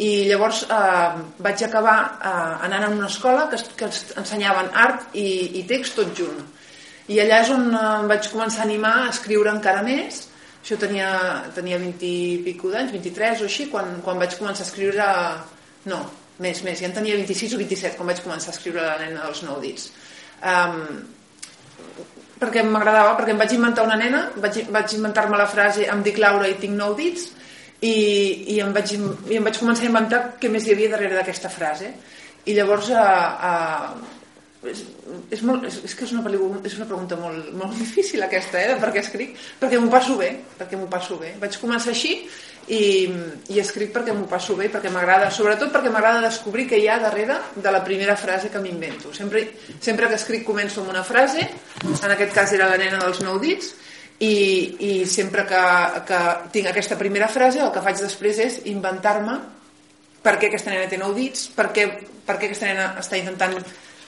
[0.00, 3.90] i llavors eh, vaig acabar eh, anant a una escola que, que
[4.22, 6.40] ensenyaven art i, i text tot junt
[7.12, 10.24] i allà és on eh, em vaig començar a animar a escriure encara més.
[10.64, 11.08] Això tenia,
[11.56, 15.08] tenia 20 i pico d'anys 23 o així, quan, quan vaig començar a escriure
[15.92, 15.98] no,
[16.40, 19.26] més, més, ja en tenia 26 o 27 quan vaig començar a escriure la nena
[19.26, 19.90] dels nou dits.
[20.40, 21.04] Um,
[22.40, 26.18] perquè m'agradava, perquè em vaig inventar una nena, vaig, vaig inventar-me la frase em dic
[26.22, 27.28] Laura i tinc nou dits
[27.84, 27.94] i,
[28.56, 31.52] i, em vaig, i em vaig començar a inventar què més hi havia darrere d'aquesta
[31.52, 31.92] frase.
[32.44, 33.52] I llavors a, a,
[34.70, 34.82] és,
[35.34, 36.24] és, molt, és, és que és una,
[36.64, 40.18] és una pregunta molt, molt difícil aquesta, eh, de per què escric perquè m'ho passo
[40.20, 42.16] bé, perquè m'ho passo bé vaig començar així
[42.72, 42.82] i,
[43.52, 47.00] i escric perquè m'ho passo bé, perquè m'agrada, sobretot perquè m'agrada descobrir què hi ha
[47.02, 49.12] darrere de la primera frase que m'invento.
[49.12, 49.42] Sempre,
[49.84, 51.44] sempre que escric començo amb una frase,
[51.84, 53.74] en aquest cas era la nena dels nou dits,
[54.18, 54.34] i,
[54.78, 55.62] i sempre que,
[56.08, 56.20] que
[56.54, 59.40] tinc aquesta primera frase el que faig després és inventar-me
[60.24, 61.88] per què aquesta nena té nou dits, per què,
[62.24, 63.58] per què aquesta nena està intentant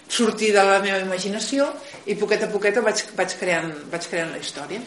[0.09, 1.67] sortir de la meva imaginació
[2.07, 4.81] i poquet a poquet vaig, vaig, creant, vaig creant la història.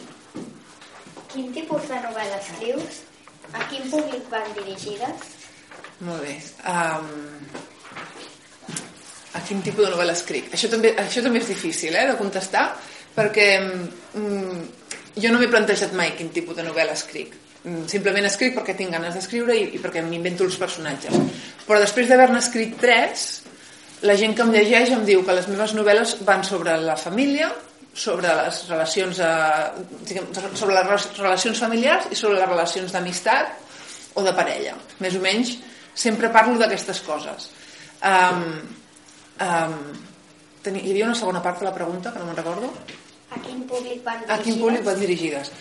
[1.30, 3.02] Quin tipus de novel·la escrius?
[3.52, 5.34] A quin públic van dirigides?
[6.06, 6.36] Molt bé.
[6.70, 7.10] Um,
[9.36, 10.48] a quin tipus de novel·la escric?
[10.56, 12.64] Això també, això també és difícil eh, de contestar
[13.14, 14.64] perquè um,
[15.18, 17.36] jo no m'he plantejat mai quin tipus de novel·la escric.
[17.60, 21.14] Um, simplement escric perquè tinc ganes d'escriure i, i perquè m'invento els personatges.
[21.66, 23.28] Però després d'haver-ne escrit tres,
[24.06, 27.50] la gent que em llegeix em diu que les meves novel·les van sobre la família,
[27.94, 30.20] sobre les relacions eh,
[30.54, 34.76] sobre les relacions familiars i sobre les relacions d'amistat o de parella.
[35.02, 35.56] Més o menys
[35.94, 37.50] sempre parlo d'aquestes coses.
[38.00, 38.46] Um,
[39.44, 39.76] um,
[40.64, 42.72] tenia, hi havia una segona part de la pregunta que no me'n recordo.
[43.30, 44.38] A quin públic van dirigides?
[44.38, 45.52] A quin públic van dirigides?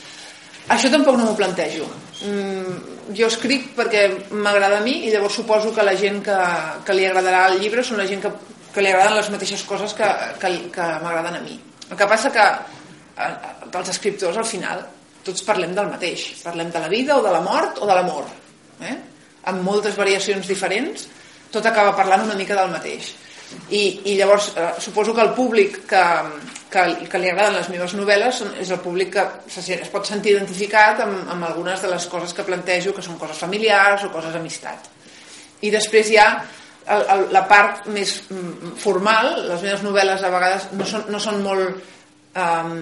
[0.76, 1.88] Això tampoc no m'ho plantejo.
[2.28, 6.38] Mm, jo escric perquè m'agrada a mi i llavors suposo que la gent que,
[6.86, 8.32] que li agradarà el llibre són la gent que,
[8.74, 10.10] que li agraden les mateixes coses que,
[10.42, 11.58] que, que m'agraden a mi.
[11.90, 13.32] El que passa que eh,
[13.72, 14.86] els escriptors al final
[15.26, 16.28] tots parlem del mateix.
[16.44, 18.30] Parlem de la vida o de la mort o de l'amor.
[18.86, 18.96] Eh?
[19.50, 21.08] Amb moltes variacions diferents,
[21.52, 23.14] tot acaba parlant una mica del mateix.
[23.70, 26.04] I, i llavors eh, suposo que el públic que,
[26.70, 30.36] que, que li agraden les meves novel·les és el públic que se, es pot sentir
[30.36, 34.34] identificat amb, amb algunes de les coses que plantejo que són coses familiars o coses
[34.34, 34.90] d'amistat.
[35.66, 36.30] I després hi ha
[36.90, 41.22] el, el, la part més mm, formal, les meves novel·les a vegades no són, no
[41.22, 41.82] són molt
[42.42, 42.78] um,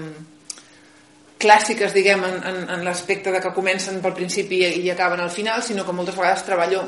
[1.41, 5.33] clàssiques, diguem, en, en, en l'aspecte de que comencen pel principi i, i acaben al
[5.33, 6.83] final, sinó que moltes vegades treballo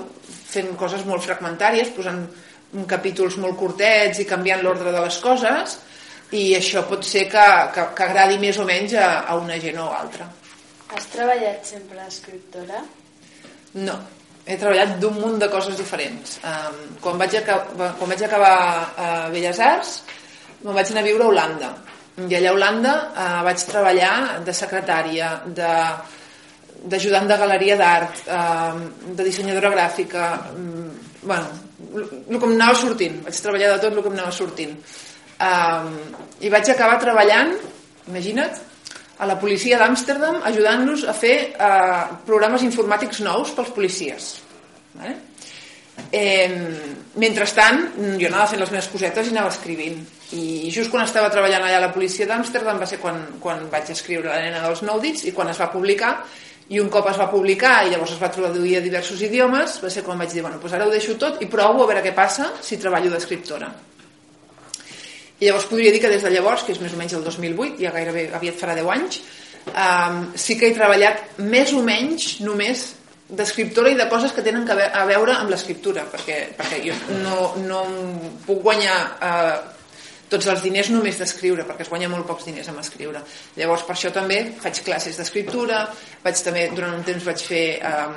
[0.50, 2.24] fent coses molt fragmentàries, posant
[2.90, 5.80] capítols molt curtets i canviant l'ordre de les coses,
[6.38, 9.80] i això pot ser que, que, que agradi més o menys a, a una gent
[9.82, 10.28] o altra.
[10.94, 12.84] Has treballat sempre d'escriptora?
[13.82, 13.96] No,
[14.46, 16.38] he treballat d'un munt de coses diferents.
[16.46, 18.56] Um, quan, vaig acabar, quan vaig acabar
[18.98, 19.96] a Belles Arts,
[20.64, 21.72] me'n vaig anar a viure a Holanda.
[22.20, 24.14] I allà a Holanda uh, vaig treballar
[24.46, 25.74] de secretària, de
[26.80, 33.22] d'ajudant de galeria d'art, uh, de dissenyadora gràfica, um, bueno, el que em anava sortint,
[33.26, 34.76] vaig treballar de tot el que em anava sortint.
[35.40, 35.94] Um,
[36.44, 37.54] I vaig acabar treballant,
[38.12, 38.60] imagina't,
[39.20, 44.30] a la policia d'Amsterdam ajudant-los a fer eh, programes informàtics nous pels policies.
[44.96, 45.18] Vale?
[46.16, 46.48] Eh,
[47.20, 47.82] mentrestant,
[48.16, 50.00] jo anava fent les meves cosetes i anava escrivint.
[50.40, 53.92] I just quan estava treballant allà a la policia d'Amsterdam va ser quan, quan vaig
[53.92, 56.14] escriure La nena dels nou dits i quan es va publicar
[56.70, 59.90] i un cop es va publicar i llavors es va traduir a diversos idiomes va
[59.90, 62.14] ser quan vaig dir, bueno, doncs ara ho deixo tot i provo a veure què
[62.16, 63.72] passa si treballo d'escriptora.
[65.40, 67.80] I llavors podria dir que des de llavors, que és més o menys el 2008,
[67.80, 69.22] ja gairebé aviat farà 10 anys,
[69.72, 72.90] um, sí que he treballat més o menys només
[73.30, 77.84] d'escriptora i de coses que tenen a veure amb l'escriptura, perquè, perquè jo no, no
[78.46, 79.58] puc guanyar eh,
[80.30, 83.24] tots els diners només d'escriure, perquè es guanya molt pocs diners amb escriure.
[83.58, 85.82] Llavors, per això també faig classes d'escriptura,
[86.24, 88.16] vaig també, durant un temps vaig fer um,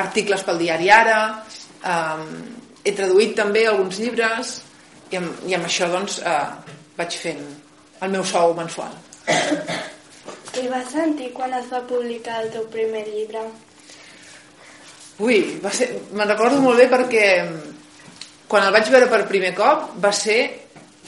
[0.00, 1.20] articles pel diari Ara,
[1.84, 2.26] um,
[2.84, 4.58] he traduït també alguns llibres,
[5.10, 7.42] i amb, i amb això doncs eh, vaig fent
[8.04, 8.94] el meu sou mensual.
[10.50, 13.42] Què vas sentir quan es va publicar el teu primer llibre?
[15.20, 17.26] Ui, va ser, me'n recordo molt bé perquè
[18.50, 20.40] quan el vaig veure per primer cop va ser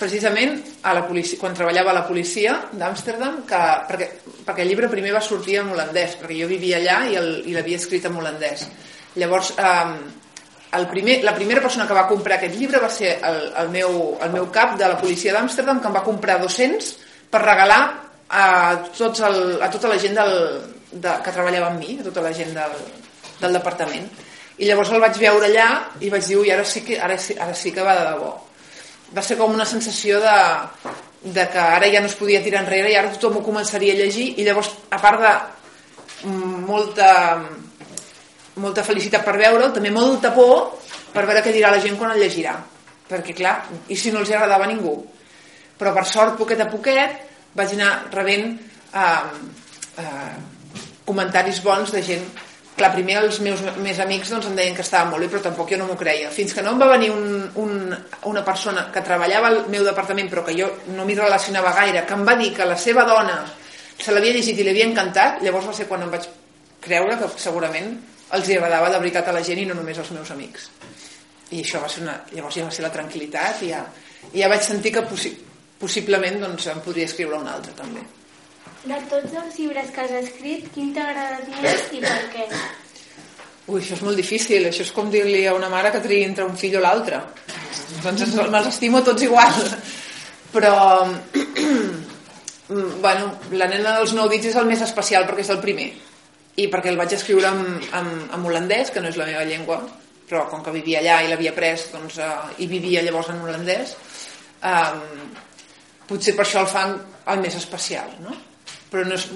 [0.03, 4.09] precisament a la policia, quan treballava a la policia d'Amsterdam perquè,
[4.45, 8.11] perquè el llibre primer va sortir en holandès perquè jo vivia allà i l'havia escrit
[8.11, 8.67] en holandès
[9.17, 9.95] llavors eh,
[10.73, 13.97] el primer, la primera persona que va comprar aquest llibre va ser el, el, meu,
[14.25, 16.93] el meu cap de la policia d'Amsterdam que em va comprar 200
[17.33, 17.83] per regalar
[18.33, 18.45] a,
[18.97, 20.33] tots el, a tota la gent del,
[20.93, 22.79] de, que treballava amb mi, a tota la gent del,
[23.43, 24.09] del departament.
[24.57, 25.69] I llavors el vaig veure allà
[26.01, 28.33] i vaig dir, ui, ara sí que, ara, sí, ara sí que va de debò.
[29.17, 30.37] Va ser com una sensació de,
[31.23, 34.01] de que ara ja no es podia tirar enrere i ara tothom ho començaria a
[34.01, 35.35] llegir i llavors, a part de
[36.69, 37.13] molta
[38.63, 40.75] molta felicitat per veure'l, també molta por
[41.13, 42.55] per veure què dirà la gent quan el llegirà.
[43.09, 43.57] Perquè, clar,
[43.93, 44.95] i si no els agradava a ningú?
[45.79, 47.19] Però, per sort, poquet a poquet,
[47.57, 49.21] vaig anar rebent eh,
[50.01, 50.33] eh,
[51.05, 52.25] comentaris bons de gent
[52.83, 55.73] clar, primer els meus més amics doncs, em deien que estava molt bé, però tampoc
[55.73, 56.31] jo no m'ho creia.
[56.35, 57.97] Fins que no em va venir un, un,
[58.29, 62.19] una persona que treballava al meu departament, però que jo no m'hi relacionava gaire, que
[62.19, 63.41] em va dir que la seva dona
[63.97, 66.27] se l'havia llegit i li havia encantat, llavors va ser quan em vaig
[66.83, 67.95] creure que segurament
[68.35, 70.71] els hi agradava de veritat a la gent i no només als meus amics
[71.53, 73.83] i això va ser una, llavors ja va ser la tranquil·litat i ja,
[74.33, 75.33] ja vaig sentir que possi
[75.83, 78.05] possiblement doncs, em podria escriure un altre també
[78.85, 82.47] de tots els llibres que has escrit quin t'ha agradat més i per què?
[83.71, 86.47] Ui, això és molt difícil això és com dir-li a una mare que triï entre
[86.49, 87.23] un fill o l'altre
[88.03, 89.55] doncs me'ls estimo tots igual
[90.53, 90.75] però
[92.69, 95.93] mm, bueno, la nena dels nou dits és el més especial perquè és el primer
[96.61, 97.63] i perquè el vaig escriure en,
[97.97, 99.79] en, en holandès, que no és la meva llengua,
[100.29, 103.95] però com que vivia allà i l'havia pres doncs, uh, i vivia llavors en holandès,
[104.61, 105.31] um,
[106.11, 106.99] potser per això el fan
[107.33, 108.37] el més especial, no?
[108.93, 109.27] Però no és,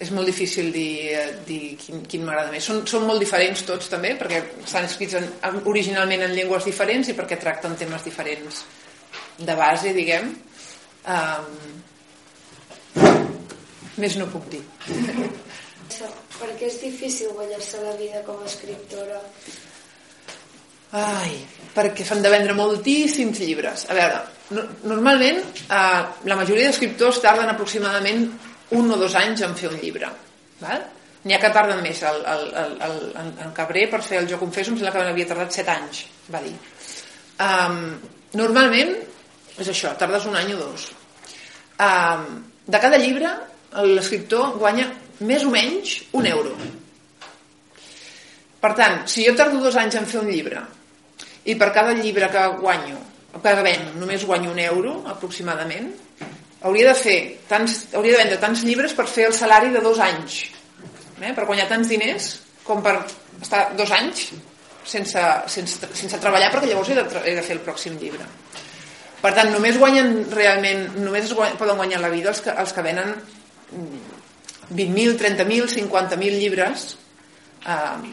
[0.00, 1.16] és molt difícil dir,
[1.48, 2.66] dir quin, quin m'agrada més.
[2.68, 5.28] Són, són molt diferents tots també, perquè estan escrits en,
[5.72, 8.64] originalment en llengües diferents i perquè tracten temes diferents
[9.40, 10.34] de base, diguem.
[11.10, 11.80] Um,
[14.00, 14.62] més no puc dir.
[16.40, 19.18] Per què és difícil guanyar-se la vida com a escriptora?
[20.96, 21.34] Ai,
[21.74, 23.84] perquè s'han de vendre moltíssims llibres.
[23.92, 28.24] A veure, no, normalment eh, la majoria d'escriptors tarden aproximadament
[28.76, 30.10] un o dos anys en fer un llibre.
[30.60, 30.82] Val?
[31.24, 32.00] N'hi ha que tarden més.
[32.06, 35.28] El, el, el, el, el Cabré, per fer el Jo confesso, em sembla que havia
[35.28, 36.54] tardat set anys, va dir.
[37.40, 37.82] Um,
[38.40, 38.94] normalment,
[39.58, 40.88] és això, tardes un any o dos.
[41.80, 42.26] Um,
[42.70, 43.34] de cada llibre,
[43.90, 44.88] l'escriptor guanya
[45.26, 46.54] més o menys un euro.
[48.60, 50.64] Per tant, si jo tardo dos anys en fer un llibre
[51.48, 52.98] i per cada llibre que guanyo,
[53.38, 55.92] venc, només guanyo un euro aproximadament,
[56.62, 57.18] hauria de fer
[57.48, 60.42] tants, hauria de vendre tants llibres per fer el salari de dos anys,
[61.20, 61.32] eh?
[61.32, 62.98] per guanyar tants diners com per
[63.40, 64.30] estar dos anys
[64.84, 68.26] sense, sense, sense treballar perquè llavors he de, he de fer el pròxim llibre.
[69.20, 72.72] Per tant, només guanyen realment, només es guanyen, poden guanyar la vida els que, els
[72.72, 73.12] que venen
[74.72, 76.86] 20.000, 30.000, 50.000 llibres
[77.68, 78.10] eh,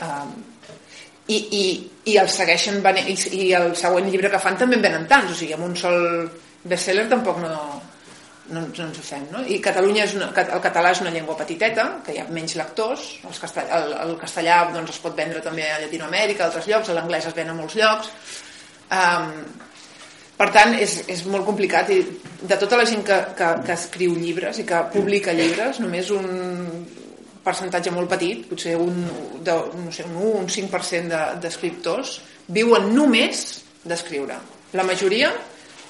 [0.00, 0.53] eh,
[1.26, 1.64] i, i,
[2.12, 3.16] i els segueixen venent, i,
[3.46, 5.98] i el següent llibre que fan també en venen tants, o sigui, amb un sol
[6.64, 7.54] bestseller tampoc no,
[8.52, 9.42] no, no ens ho fem, no?
[9.48, 13.06] I Catalunya és una, el català és una llengua petiteta, que hi ha menys lectors,
[13.28, 16.92] els castellà, el, el castellà doncs, es pot vendre també a Llatinoamèrica, a altres llocs,
[16.92, 18.12] l'anglès es ven a molts llocs,
[18.92, 19.32] um,
[20.34, 22.00] per tant, és, és molt complicat i
[22.42, 26.26] de tota la gent que, que, que escriu llibres i que publica llibres, només un
[27.44, 29.02] percentatge molt petit, potser un,
[29.44, 33.44] de, no sé, un 1, un 5% d'escriptors, de, viuen només
[33.84, 34.38] d'escriure.
[34.74, 35.30] La majoria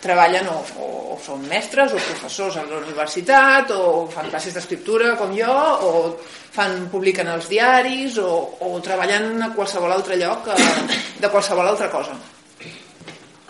[0.05, 5.15] treballen o, o, o són mestres o professors a la universitat o fan classes d'escriptura
[5.17, 5.55] com jo
[5.89, 8.29] o fan, publiquen els diaris o,
[8.69, 10.51] o treballen a qualsevol altre lloc
[11.23, 12.19] de qualsevol altra cosa.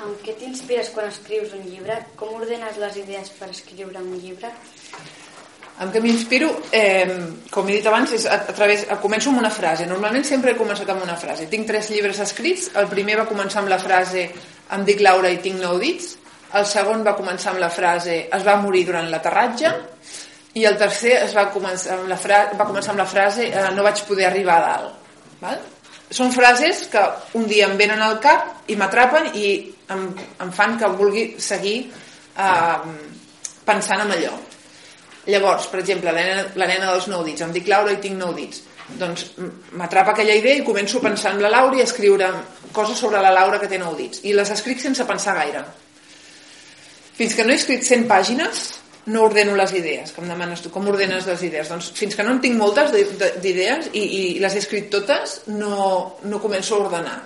[0.05, 1.97] Amb què t'inspires quan escrius un llibre?
[2.21, 4.53] Com ordenes les idees per escriure un llibre?
[5.83, 6.49] Amb què m'inspiro?
[6.70, 7.16] Eh,
[7.51, 9.89] com he dit abans, és a, a través, a, començo amb una frase.
[9.91, 11.49] Normalment sempre he començat amb una frase.
[11.51, 12.68] Tinc tres llibres escrits.
[12.79, 14.29] El primer va començar amb la frase
[14.75, 16.14] em dic Laura i tinc nou dits.
[16.55, 19.75] El segon va començar amb la frase es va morir durant l'aterratge.
[20.55, 23.68] I el tercer es va començar amb la, fra va començar amb la frase eh,
[23.75, 25.12] no vaig poder arribar a dalt.
[25.43, 25.59] Val?
[26.14, 27.03] Són frases que
[27.35, 29.49] un dia em venen al cap i m'atrapen i
[29.91, 30.09] em,
[30.47, 32.93] em fan que vulgui seguir eh,
[33.66, 34.37] pensant en allò.
[35.27, 38.18] Llavors, per exemple, la nena, la nena dels nou dits, em dic Laura i tinc
[38.20, 38.62] nou dits.
[39.01, 39.31] Doncs
[39.81, 42.29] m'atrapa aquella idea i començo a pensar en la Laura i a escriure
[42.77, 44.20] coses sobre la Laura que té nou dits.
[44.29, 45.64] I les escric sense pensar gaire.
[47.14, 48.64] Fins que no he escrit 100 pàgines,
[49.07, 51.70] no ordeno les idees, que em demanes tu, com ordenes les idees?
[51.70, 56.18] Doncs fins que no en tinc moltes d'idees i, i les he escrit totes, no,
[56.25, 57.18] no començo a ordenar.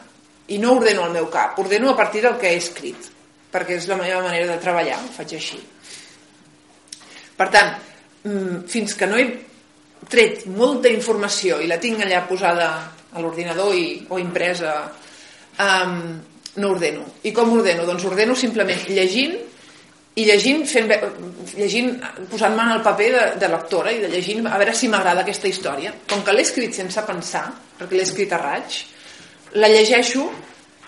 [0.54, 3.10] I no ordeno el meu cap, ordeno a partir del que he escrit,
[3.52, 5.60] perquè és la meva manera de treballar, ho faig així.
[7.38, 7.76] Per tant,
[8.68, 9.26] fins que no he
[10.08, 12.68] tret molta informació i la tinc allà posada
[13.12, 13.74] a l'ordinador
[14.08, 14.74] o impresa,
[15.58, 16.00] um,
[16.58, 17.04] no ordeno.
[17.24, 17.86] I com ordeno?
[17.88, 19.36] Doncs ordeno simplement llegint
[20.18, 20.90] i llegint, fent,
[21.54, 21.92] llegint
[22.30, 25.50] posant-me en el paper de, de lectora i de llegint a veure si m'agrada aquesta
[25.50, 25.94] història.
[26.10, 27.46] Com que l'he escrit sense pensar,
[27.78, 28.80] perquè l'he escrit a raig,
[29.62, 30.26] la llegeixo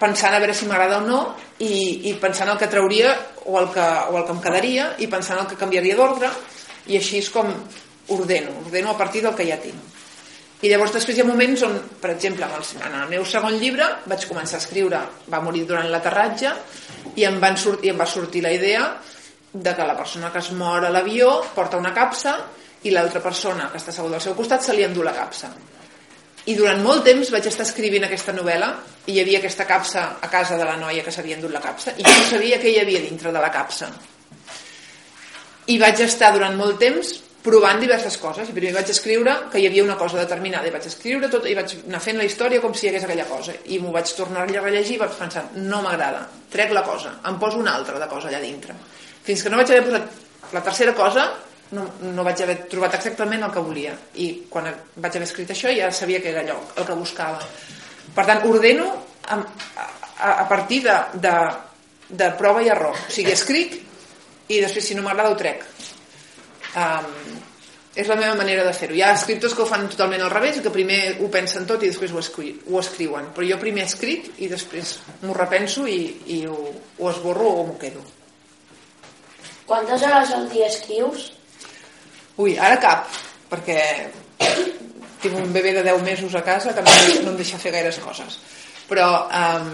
[0.00, 1.20] pensant a veure si m'agrada o no
[1.60, 3.12] i, i pensant el que trauria
[3.44, 6.30] o el que, o el que em quedaria i pensant el que canviaria d'ordre
[6.90, 7.48] i així és com
[8.10, 9.88] ordeno, ordeno a partir del que ja tinc.
[10.60, 13.56] I llavors després hi ha moments on, per exemple, en el, en el meu segon
[13.56, 15.00] llibre vaig començar a escriure,
[15.32, 16.52] va morir durant l'aterratge
[17.16, 18.82] i em, van sortir, em va sortir la idea
[19.52, 22.36] de que la persona que es mor a l'avió porta una capsa
[22.84, 25.50] i l'altra persona que està asseguda al seu costat se li endú la capsa.
[26.48, 28.70] I durant molt temps vaig estar escrivint aquesta novel·la
[29.06, 31.96] i hi havia aquesta capsa a casa de la noia que s'havia endut la capsa
[31.96, 33.90] i jo no sabia què hi havia dintre de la capsa.
[35.70, 37.10] I vaig estar durant molt temps
[37.44, 38.48] provant diverses coses.
[38.48, 40.68] I primer vaig escriure que hi havia una cosa determinada.
[40.68, 43.28] I vaig escriure tot i vaig anar fent la història com si hi hagués aquella
[43.28, 43.54] cosa.
[43.72, 47.38] I m'ho vaig tornar a rellegir i vaig pensar no m'agrada, trec la cosa em
[47.40, 48.74] poso una altra de cosa allà dintre.
[49.24, 51.28] Fins que no vaig haver posat la tercera cosa
[51.76, 53.94] no, no vaig haver trobat exactament el que volia.
[54.18, 54.66] I quan
[54.96, 57.38] vaig haver escrit això ja sabia que era allò el que buscava.
[58.14, 58.88] Per tant ordeno
[59.28, 61.36] a, a, a partir de, de,
[62.10, 62.98] de prova i error.
[63.06, 63.78] O sigui escric
[64.50, 65.64] i després si no m'agrada ho trec
[66.74, 67.10] um,
[67.94, 70.60] és la meva manera de fer-ho hi ha escriptors que ho fan totalment al revés
[70.62, 74.32] que primer ho pensen tot i després ho, escri ho escriuen però jo primer escric
[74.38, 76.00] i després m'ho repenso i,
[76.38, 76.62] i ho,
[76.98, 78.06] ho esborro o m'ho quedo
[79.70, 81.28] Quantes hores al dia escrius?
[82.42, 83.04] Ui, ara cap,
[83.52, 83.76] perquè
[85.22, 88.00] tinc un bebè de 10 mesos a casa que no, no em deixa fer gaires
[88.02, 88.40] coses.
[88.88, 89.68] Però um,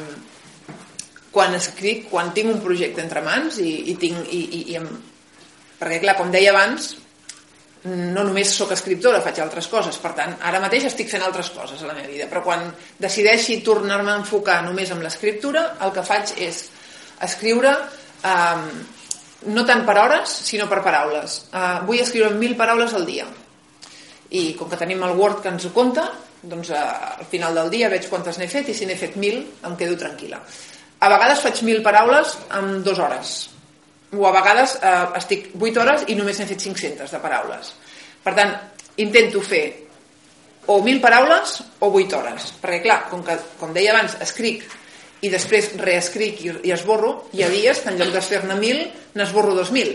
[1.36, 4.24] quan escric, quan tinc un projecte entre mans i, i tinc...
[4.32, 4.86] I, i, i em...
[5.76, 6.94] Perquè, clar, com deia abans,
[7.86, 9.98] no només sóc escriptora, faig altres coses.
[10.00, 12.28] Per tant, ara mateix estic fent altres coses a la meva vida.
[12.30, 12.64] Però quan
[13.02, 16.62] decideixi tornar-me a enfocar només amb l'escriptura, el que faig és
[17.26, 18.64] escriure um,
[19.52, 21.42] no tant per hores, sinó per paraules.
[21.52, 23.26] Uh, vull escriure mil paraules al dia.
[24.32, 26.08] I com que tenim el Word que ens ho compta,
[26.40, 26.80] doncs uh,
[27.20, 30.00] al final del dia veig quantes n'he fet i si n'he fet mil em quedo
[30.00, 30.40] tranquil·la.
[31.06, 33.34] A vegades faig mil paraules en dues hores.
[34.18, 37.68] O a vegades uh, estic 8 hores i només n'he fet 500 de paraules.
[38.24, 38.56] Per tant,
[39.04, 39.62] intento fer
[40.66, 42.48] o mil paraules o 8 hores.
[42.58, 44.66] Perquè clar, com, que, com deia abans, escric
[45.22, 49.14] i després reescric i, i esborro, hi ha dies que en lloc de fer-ne 1.000
[49.20, 49.94] n'esborro 2.000.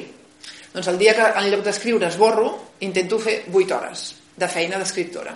[0.78, 2.54] Doncs el dia que en lloc d'escriure esborro,
[2.88, 4.08] intento fer 8 hores
[4.40, 5.36] de feina d'escriptora.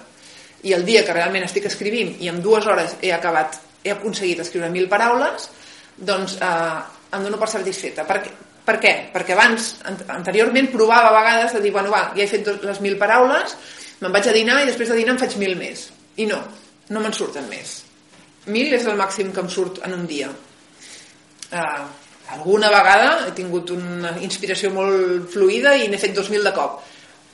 [0.63, 4.39] I el dia que realment estic escrivint i en dues hores he acabat, he aconseguit
[4.39, 5.51] escriure 1.000 paraules,
[5.97, 6.81] doncs eh,
[7.15, 8.05] em dono per satisfeta.
[8.09, 8.19] Per,
[8.65, 8.93] per què?
[9.13, 9.71] Perquè abans,
[10.17, 13.57] anteriorment, provava a vegades de dir, bueno, va, ja he fet les 1.000 paraules,
[14.01, 15.89] me'n vaig a dinar i després de dinar en faig 1.000 més.
[16.21, 16.39] I no,
[16.89, 17.81] no me'n surten més
[18.45, 20.29] 1.000 és el màxim que em surt en un dia.
[21.49, 21.85] Uh,
[22.35, 26.79] alguna vegada he tingut una inspiració molt fluida i n'he fet 2.000 de cop.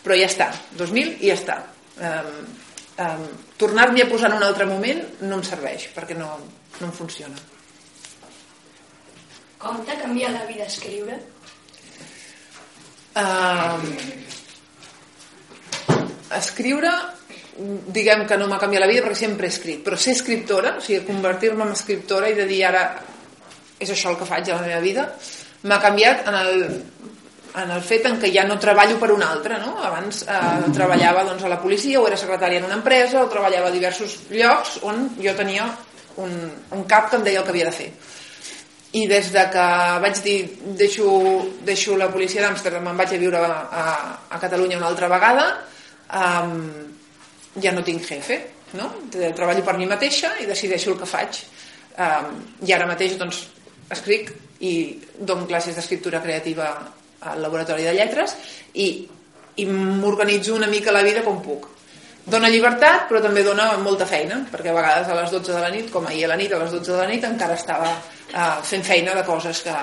[0.01, 0.49] Però ja està,
[0.80, 1.57] 2.000 i ja està.
[2.01, 2.38] Um,
[3.05, 3.26] um,
[3.62, 6.32] Tornar-m'hi a posar en un altre moment no em serveix, perquè no,
[6.80, 7.51] no em funciona.
[9.62, 11.18] Com t'ha canviat la vida escriure?
[13.12, 13.78] Uh,
[16.38, 16.91] escriure
[17.93, 20.84] diguem que no m'ha canviat la vida perquè sempre he escrit, però ser escriptora, o
[20.84, 22.86] sigui, convertir-me en escriptora i de dir ara
[23.82, 25.07] és això el que faig a la meva vida,
[25.68, 26.64] m'ha canviat en el,
[27.62, 29.76] en el fet en què ja no treballo per un altre, no?
[29.84, 33.70] Abans eh, treballava doncs, a la policia o era secretària en una empresa o treballava
[33.70, 35.68] a diversos llocs on jo tenia
[36.22, 36.34] un,
[36.78, 37.91] un cap que em deia el que havia de fer.
[38.91, 39.65] I des de que
[40.03, 40.37] vaig dir
[40.75, 41.07] deixo,
[41.63, 43.83] deixo la policia d'Amsterdam, me'n vaig a viure a, a,
[44.35, 45.45] a Catalunya una altra vegada,
[46.11, 46.57] um,
[47.63, 48.41] ja no tinc jefe,
[48.75, 48.89] no?
[49.11, 51.39] treballo per mi mateixa i decideixo el que faig.
[51.95, 52.35] Um,
[52.67, 53.45] I ara mateix doncs,
[53.91, 54.31] escric
[54.63, 54.73] i
[55.17, 56.69] dono classes d'escriptura creativa
[57.31, 58.35] al laboratori de lletres
[58.73, 58.87] i,
[59.55, 61.67] i m'organitzo una mica la vida com puc.
[62.22, 65.72] Dona llibertat, però també dona molta feina, perquè a vegades a les 12 de la
[65.74, 68.59] nit, com ahir a la nit, a les 12 de la nit, encara estava uh,
[68.67, 69.78] fent feina de coses que,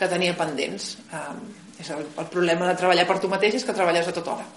[0.00, 0.96] que tenia pendents.
[1.14, 1.36] Uh,
[1.80, 4.48] és el, el problema de treballar per tu mateix és que treballes a tota hora.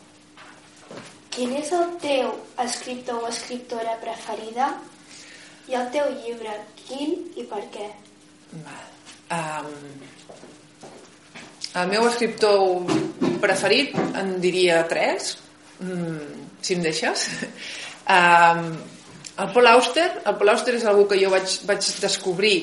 [1.34, 4.74] Quin és el teu escriptor o escriptora preferida?
[5.70, 7.88] I el teu llibre, quin i per què?
[9.34, 9.70] Um,
[11.82, 12.92] el meu escriptor
[13.42, 15.38] preferit en diria tres,
[15.80, 17.30] mm, si em deixes.
[18.04, 18.74] Um,
[19.40, 22.58] el Paul Auster, el Paul Auster és algú que jo vaig, vaig descobrir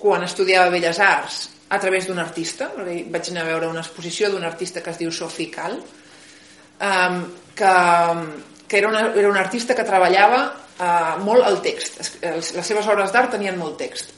[0.00, 4.44] quan estudiava Belles Arts a través d'un artista, vaig anar a veure una exposició d'un
[4.48, 7.20] artista que es diu Sophie Kahl, um,
[7.54, 7.74] que,
[8.68, 12.00] que era, una, era un artista que treballava uh, molt el text.
[12.24, 14.12] Les seves obres d'art tenien molt text.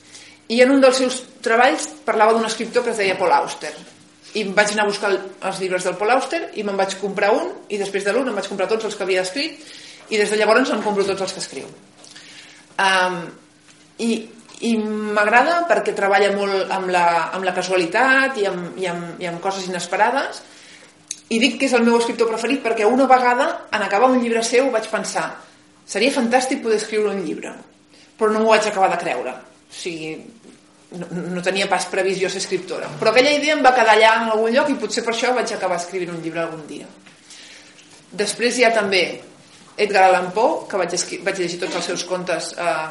[0.48, 3.74] I en un dels seus treballs parlava d'un escriptor que es deia Paul Auster.
[4.36, 7.50] I vaig anar a buscar els llibres del Paul Auster i me'n vaig comprar un
[7.72, 9.60] i després de l'un em vaig comprar tots els que havia escrit
[10.12, 11.68] i des de llavors em compro tots els que escriu.
[12.76, 13.22] Um,
[13.98, 14.10] I
[14.64, 17.06] i m'agrada perquè treballa molt amb la,
[17.36, 20.40] amb la casualitat i amb, i, amb, i amb coses inesperades
[21.28, 24.40] i dic que és el meu escriptor preferit perquè una vegada, en acabar un llibre
[24.46, 25.26] seu, vaig pensar
[25.86, 27.52] seria fantàstic poder escriure un llibre,
[28.18, 29.34] però no m'ho vaig acabar de creure.
[29.66, 30.16] O sigui,
[30.92, 31.06] no,
[31.36, 32.90] no tenia pas previst jo ser escriptora.
[33.00, 35.54] Però aquella idea em va quedar allà en algun lloc i potser per això vaig
[35.54, 36.86] acabar escrivint un llibre algun dia.
[38.16, 39.02] Després hi ha també
[39.76, 40.94] Edgar Allan Poe, que vaig,
[41.26, 42.86] vaig llegir tots els seus contes, eh,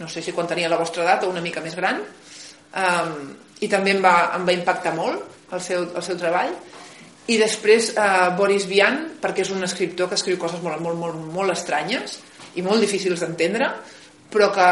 [0.00, 3.06] no sé si quan tenia la vostra edat o una mica més gran, eh,
[3.60, 6.52] i també em va, em va impactar molt el seu, el seu treball
[7.30, 11.20] i després eh, Boris Vian perquè és un escriptor que escriu coses molt, molt, molt,
[11.34, 12.18] molt estranyes
[12.58, 13.68] i molt difícils d'entendre
[14.32, 14.70] però que,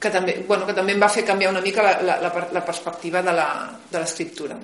[0.00, 2.64] que, també, bueno, que també em va fer canviar una mica la, la, la, la
[2.64, 4.56] perspectiva de l'escriptura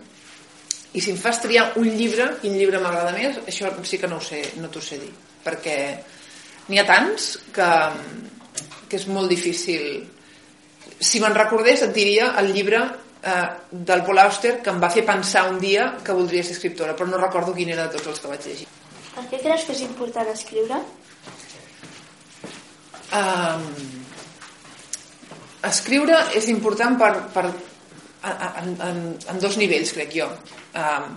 [0.96, 4.20] i si em fas triar un llibre quin llibre m'agrada més això sí que no
[4.20, 5.12] ho sé, no t'ho sé dir
[5.44, 5.78] perquè
[6.68, 7.70] n'hi ha tants que,
[8.88, 10.06] que és molt difícil
[10.98, 12.80] si me'n recordés et diria el llibre
[13.26, 16.94] eh, del Paul Auster que em va fer pensar un dia que voldria ser escriptora,
[16.96, 18.68] però no recordo quin era de tots els que vaig llegir.
[19.16, 20.80] Per què creus que és important escriure?
[23.16, 23.66] Um,
[25.68, 27.46] escriure és important per, per,
[28.26, 29.00] en, en,
[29.32, 30.28] en dos nivells, crec jo.
[30.76, 31.16] Um,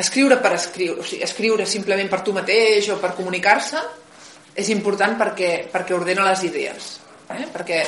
[0.00, 3.80] escriure per escriure, o sigui, escriure simplement per tu mateix o per comunicar-se
[4.60, 6.92] és important perquè, perquè ordena les idees.
[7.30, 7.46] Eh?
[7.54, 7.80] Perquè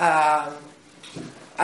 [0.00, 0.50] uh,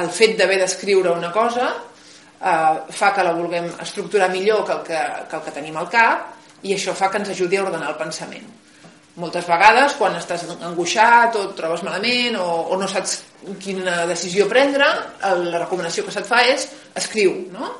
[0.01, 4.83] el fet d'haver d'escriure una cosa eh, fa que la vulguem estructurar millor que el
[4.85, 5.01] que,
[5.31, 6.35] que el que tenim al cap
[6.69, 8.47] i això fa que ens ajudi a ordenar el pensament.
[9.17, 13.23] Moltes vegades, quan estàs angoixat o et trobes malament o, o no saps
[13.62, 14.89] quina decisió prendre,
[15.23, 16.67] la recomanació que se't fa és
[17.01, 17.33] escriu.
[17.55, 17.71] No?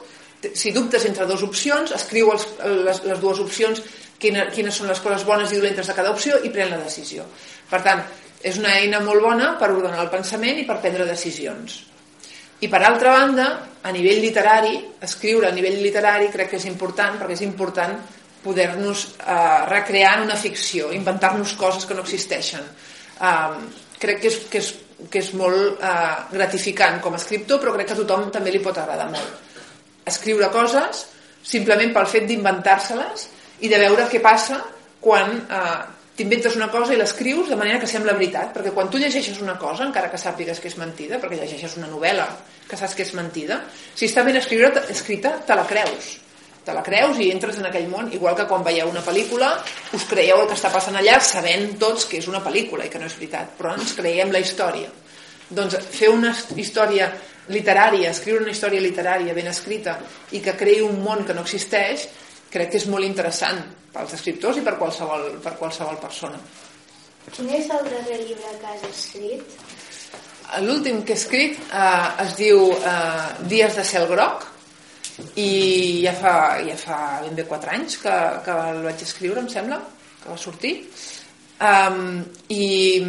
[0.57, 2.47] Si dubtes entre dues opcions, escriu els,
[2.87, 3.83] les, les dues opcions,
[4.23, 7.27] quina, quines són les coses bones i dolentes de cada opció i pren la decisió.
[7.69, 8.01] Per tant,
[8.41, 11.83] és una eina molt bona per ordenar el pensament i per prendre decisions.
[12.65, 13.47] I per altra banda,
[13.85, 17.99] a nivell literari, escriure a nivell literari crec que és important perquè és important
[18.47, 22.63] poder-nos eh, recrear en una ficció, inventar-nos coses que no existeixen.
[23.19, 23.57] Eh,
[23.99, 24.71] crec que és, que és,
[25.11, 28.63] que és molt eh, gratificant com a escriptor, però crec que a tothom també li
[28.65, 29.43] pot agradar molt.
[30.07, 31.07] Escriure coses
[31.47, 33.29] simplement pel fet d'inventar-se-les
[33.67, 34.61] i de veure què passa
[35.03, 35.79] quan eh,
[36.17, 39.59] t'inventes una cosa i l'escrius de manera que sembla veritat, perquè quan tu llegeixes una
[39.61, 42.27] cosa, encara que sàpigues que és mentida, perquè llegeixes una novel·la
[42.67, 43.61] que saps que és mentida,
[43.95, 46.17] si està ben escrita, escrita te la creus.
[46.67, 49.53] Te la creus i entres en aquell món, igual que quan veieu una pel·lícula,
[49.95, 52.99] us creieu el que està passant allà sabent tots que és una pel·lícula i que
[52.99, 54.91] no és veritat, però ens creiem la història.
[55.47, 57.07] Doncs fer una història
[57.55, 59.95] literària, escriure una història literària ben escrita
[60.35, 62.09] i que creï un món que no existeix,
[62.51, 63.63] crec que és molt interessant
[63.95, 66.41] pels escriptors i per qualsevol, per qualsevol persona.
[67.31, 69.55] Quin és el darrer llibre que has escrit?
[70.67, 74.45] L'últim que he escrit eh, es diu eh, Dies de cel groc
[75.41, 79.49] i ja fa, ja fa ben bé 4 anys que, que el vaig escriure, em
[79.53, 79.81] sembla,
[80.23, 80.75] que va sortir.
[81.57, 82.21] Um,
[82.53, 83.01] i,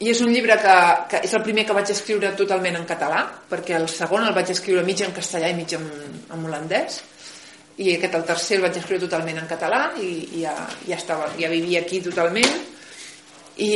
[0.00, 0.74] I és un llibre que,
[1.12, 4.52] que és el primer que vaig escriure totalment en català, perquè el segon el vaig
[4.52, 5.88] escriure mig en castellà i mig en,
[6.28, 7.00] en holandès
[7.80, 10.54] i aquest el tercer el vaig escriure totalment en català i, i ja,
[10.86, 12.50] ja, estava, ja vivia aquí totalment
[13.56, 13.72] i,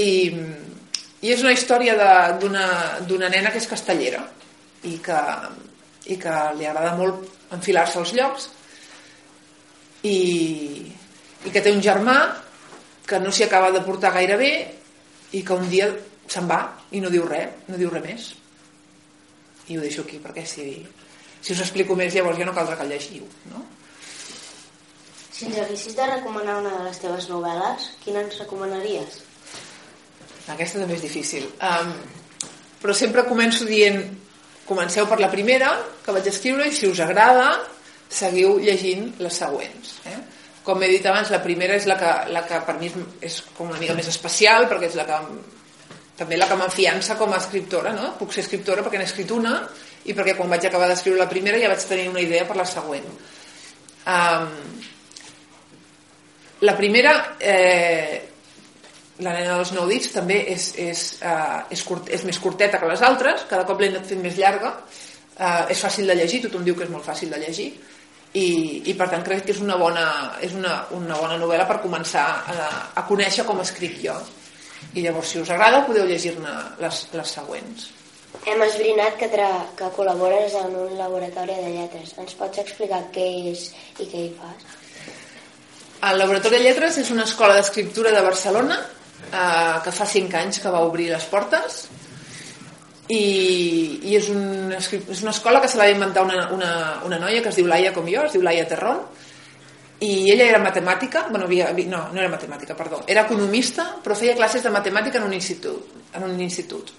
[1.24, 1.94] i és una història
[2.40, 4.20] d'una nena que és castellera
[4.84, 5.20] i que,
[6.12, 8.48] i que li agrada molt enfilar-se als llocs
[10.04, 10.18] i,
[11.44, 12.16] i que té un germà
[13.08, 14.52] que no s'hi acaba de portar gaire bé
[15.36, 15.90] i que un dia
[16.30, 16.60] se'n va
[16.96, 18.32] i no diu res, no diu res més
[19.68, 20.66] i ho deixo aquí perquè si,
[21.40, 23.64] si us explico més llavors ja no caldrà que el llegiu no?
[25.34, 29.16] Si ens haguessis de recomanar una de les teves novel·les, quina ens recomanaries?
[30.52, 31.48] Aquesta també és difícil.
[31.58, 31.90] Um,
[32.78, 33.98] però sempre començo dient
[34.68, 35.72] comenceu per la primera
[36.04, 37.48] que vaig escriure i si us agrada
[38.08, 39.98] seguiu llegint les següents.
[40.08, 40.18] Eh?
[40.64, 42.90] Com he dit abans, la primera és la que, la que per mi
[43.20, 45.20] és, com una mica més especial perquè és la que
[46.16, 48.12] també la que m'enfiança com a escriptora, no?
[48.20, 49.56] Puc ser escriptora perquè n'he escrit una
[50.04, 52.66] i perquè quan vaig acabar d'escriure la primera ja vaig tenir una idea per la
[52.68, 53.08] següent.
[54.04, 54.52] Um,
[56.64, 58.33] la primera, eh,
[59.22, 62.90] la nena dels nou dits, també és, és, eh, és, curt, és més curteta que
[62.90, 64.72] les altres, cada cop l'he anat fent més llarga,
[65.38, 67.68] eh, és fàcil de llegir, tothom diu que és molt fàcil de llegir,
[68.34, 68.46] i,
[68.90, 70.06] i per tant crec que és una bona,
[70.42, 74.16] és una, una bona novel·la per començar a, a conèixer com escric jo.
[74.94, 77.86] I llavors, si us agrada, podeu llegir-ne les, les següents.
[78.50, 79.46] Hem esbrinat que, tra
[79.78, 82.16] que col·labores en un laboratori de lletres.
[82.18, 83.68] Ens pots explicar què és
[84.02, 84.66] i què hi fas?
[86.04, 88.76] El Laboratori de Lletres és una escola d'escriptura de Barcelona
[89.32, 91.84] eh, que fa 5 anys que va obrir les portes
[93.08, 96.72] i, i és, un, és una escola que se l'ha inventar una, una,
[97.04, 99.02] una noia que es diu Laia com jo, es diu Laia Terrón
[100.04, 104.36] i ella era matemàtica, bueno, havia, no, no era matemàtica, perdó, era economista però feia
[104.36, 106.92] classes de matemàtica en un institut, en un institut.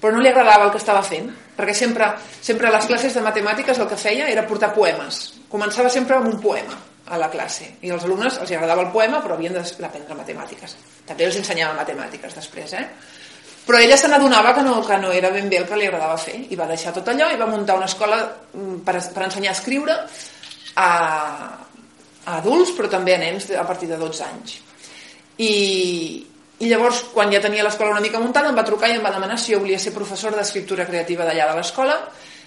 [0.00, 3.24] Però no li agradava el que estava fent perquè sempre, sempre a les classes de
[3.24, 5.26] matemàtiques el que feia era portar poemes.
[5.52, 6.78] Començava sempre amb un poema
[7.10, 7.66] a la classe.
[7.82, 10.76] I als alumnes els agradava el poema però havien d'aprendre matemàtiques.
[11.08, 12.86] També els ensenyava matemàtiques després eh?
[13.66, 16.16] però ella se n'adonava que, no, que no era ben bé el que li agradava
[16.18, 16.38] fer.
[16.50, 19.58] I va deixar tot allò i va muntar una escola mm, per, per ensenyar a
[19.58, 19.96] escriure
[20.74, 20.88] a,
[22.24, 24.56] a adults però també a nens a partir de 12 anys.
[25.40, 25.52] I,
[26.60, 29.14] i llavors quan ja tenia l'escola una mica muntada em va trucar i em va
[29.14, 32.00] demanar si jo volia ser professor d'escriptura creativa d'allà de l'escola.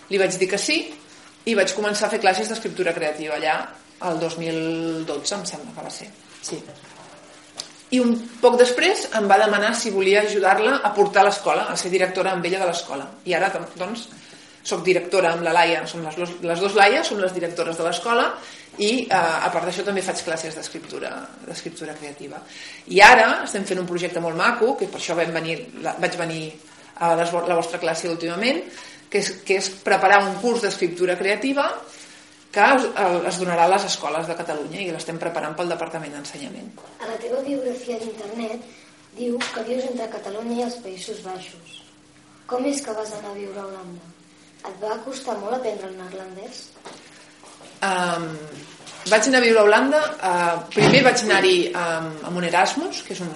[0.10, 0.82] Li vaig dir que sí
[1.46, 3.58] i vaig començar a fer classes d'escriptura creativa allà
[4.10, 6.10] el 2012 em sembla que va ser
[6.42, 6.60] sí.
[7.96, 11.78] i un poc després em va demanar si volia ajudar-la a portar a l'escola a
[11.80, 14.10] ser directora amb ella de l'escola i ara doncs
[14.64, 18.30] soc directora amb la Laia, som les, les dues Laies, som les directores de l'escola
[18.80, 21.12] i eh, a part d'això també faig classes d'escriptura
[21.44, 22.40] d'escriptura creativa.
[22.96, 26.16] I ara estem fent un projecte molt maco, que per això vam venir, la, vaig
[26.18, 26.46] venir
[27.04, 28.64] a les, la vostra classe últimament,
[29.12, 31.68] que és, que és preparar un curs d'escriptura creativa
[32.54, 32.88] que es,
[33.32, 36.70] es donarà a les escoles de Catalunya i l'estem preparant pel Departament d'Ensenyament.
[37.02, 38.68] A la teva biografia d'internet
[39.18, 41.80] diu que vius entre Catalunya i els Països Baixos.
[42.50, 44.12] Com és que vas anar a viure a Holanda?
[44.70, 46.62] Et va costar molt aprendre el neerlandès?
[47.84, 48.30] Um,
[49.10, 53.18] vaig anar a viure a Holanda, uh, primer vaig anar-hi um, amb un Erasmus, que
[53.18, 53.34] és un,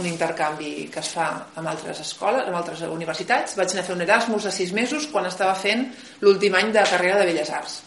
[0.00, 1.28] un intercanvi que es fa
[1.60, 3.58] amb altres escoles, amb altres universitats.
[3.60, 5.90] Vaig anar a fer un Erasmus de sis mesos quan estava fent
[6.24, 7.80] l'últim any de carrera de Belles Arts.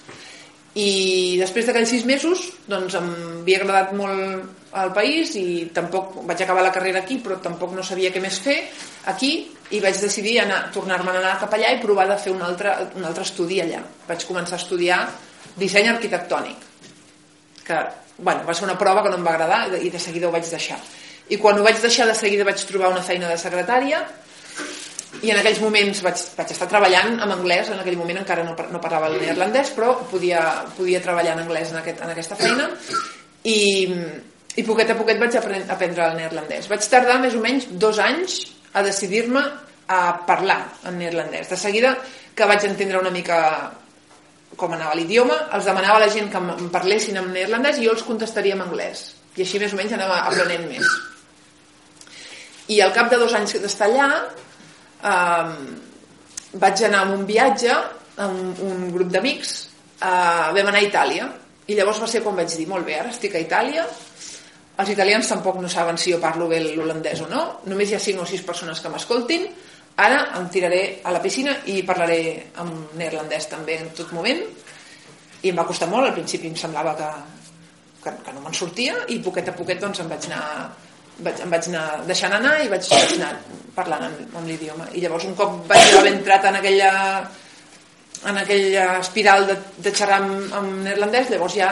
[0.78, 3.08] I després d'aquells sis mesos doncs em
[3.42, 7.86] havia agradat molt el país i tampoc vaig acabar la carrera aquí però tampoc no
[7.86, 8.58] sabia què més fer
[9.10, 9.32] aquí
[9.74, 10.38] i vaig decidir
[10.76, 13.82] tornar-me a anar cap allà i provar de fer un altre, un altre estudi allà.
[14.08, 15.02] Vaig començar a estudiar
[15.58, 16.68] disseny arquitectònic
[17.68, 17.80] que
[18.18, 20.48] bueno, va ser una prova que no em va agradar i de seguida ho vaig
[20.50, 20.78] deixar
[21.30, 24.06] i quan ho vaig deixar de seguida vaig trobar una feina de secretària
[25.26, 28.54] i en aquells moments vaig, vaig estar treballant en anglès en aquell moment encara no,
[28.54, 30.44] no parlava el neerlandès però podia,
[30.78, 32.70] podia treballar en anglès en, aquest, en aquesta feina
[33.48, 33.58] i,
[34.58, 38.44] i poquet a poquet vaig aprendre el neerlandès vaig tardar més o menys dos anys
[38.74, 39.44] a decidir-me
[39.88, 41.98] a parlar en neerlandès de seguida
[42.38, 43.38] que vaig entendre una mica
[44.58, 47.94] com anava l'idioma, els demanava a la gent que em parlessin en neerlandès i jo
[47.94, 49.12] els contestaria en anglès.
[49.38, 50.94] I així més o menys anava aprenent més.
[52.74, 54.08] I al cap de dos anys d'estar allà
[55.04, 57.74] eh, vaig anar amb un viatge
[58.18, 59.58] amb un grup d'amics
[60.02, 61.30] eh, vam anar a Itàlia.
[61.68, 63.86] I llavors va ser quan vaig dir, molt bé, ara estic a Itàlia.
[64.78, 67.44] Els italians tampoc no saben si jo parlo bé l'holandès o no.
[67.66, 69.48] Només hi ha cinc o sis persones que m'escoltin.
[69.98, 72.20] Ara em tiraré a la piscina i parlaré
[72.62, 72.70] en
[73.00, 74.44] neerlandès també en tot moment.
[75.42, 77.10] I em va costar molt, al principi em semblava que,
[78.04, 80.44] que, que no me'n sortia i poquet a poquet doncs em vaig anar
[81.26, 83.32] vaig, em vaig anar deixant anar i vaig, vaig anar
[83.76, 84.90] parlant amb, amb l'idioma.
[84.94, 86.92] I llavors un cop vaig haver entrat en aquella
[88.28, 89.56] en aquella espiral de,
[89.86, 91.72] de xerrar amb, amb neerlandès llavors ja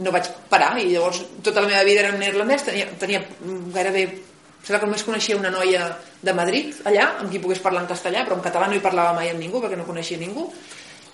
[0.00, 0.76] no vaig parar.
[0.78, 2.66] I llavors tota la meva vida era en neerlandès.
[2.70, 3.24] Tenia, tenia
[3.74, 4.08] gairebé
[4.60, 5.86] Sembla que només coneixia una noia
[6.20, 9.14] de Madrid, allà, amb qui pogués parlar en castellà, però en català no hi parlava
[9.16, 10.44] mai amb ningú, perquè no coneixia ningú,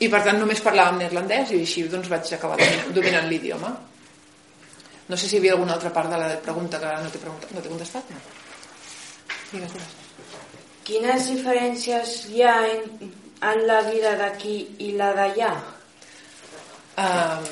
[0.03, 2.59] i per tant només parlava en neerlandès, i així doncs vaig acabar
[2.97, 3.71] dominant l'idioma.
[5.09, 7.23] No sé si hi havia alguna altra part de la pregunta que no t'he
[7.55, 8.11] no contestat.
[8.11, 8.23] No.
[9.53, 9.95] Digues, digues.
[10.87, 13.11] Quines diferències hi ha en,
[13.43, 15.53] en la vida d'aquí i la d'allà?
[16.97, 17.49] Um,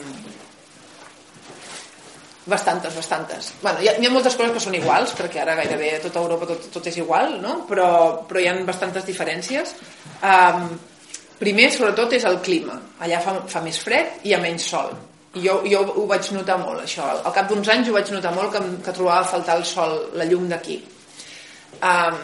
[2.47, 3.55] Bastantes, bastantes.
[3.63, 6.21] Bueno, hi ha, hi ha moltes coses que són iguals, perquè ara gairebé a tota
[6.21, 7.63] Europa tot, tot és igual, no?
[7.69, 7.87] però,
[8.29, 9.73] però hi ha bastantes diferències.
[10.21, 10.67] Um,
[11.41, 12.77] primer, sobretot, és el clima.
[13.01, 14.93] Allà fa, fa més fred i hi ha menys sol.
[15.35, 17.09] I jo, jo ho vaig notar molt, això.
[17.17, 19.97] Al cap d'uns anys ho vaig notar molt, que, que trobava a faltar el sol,
[20.15, 20.79] la llum d'aquí.
[21.81, 22.21] Um,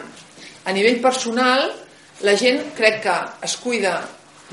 [0.63, 1.67] a nivell personal,
[2.23, 3.97] la gent crec que es cuida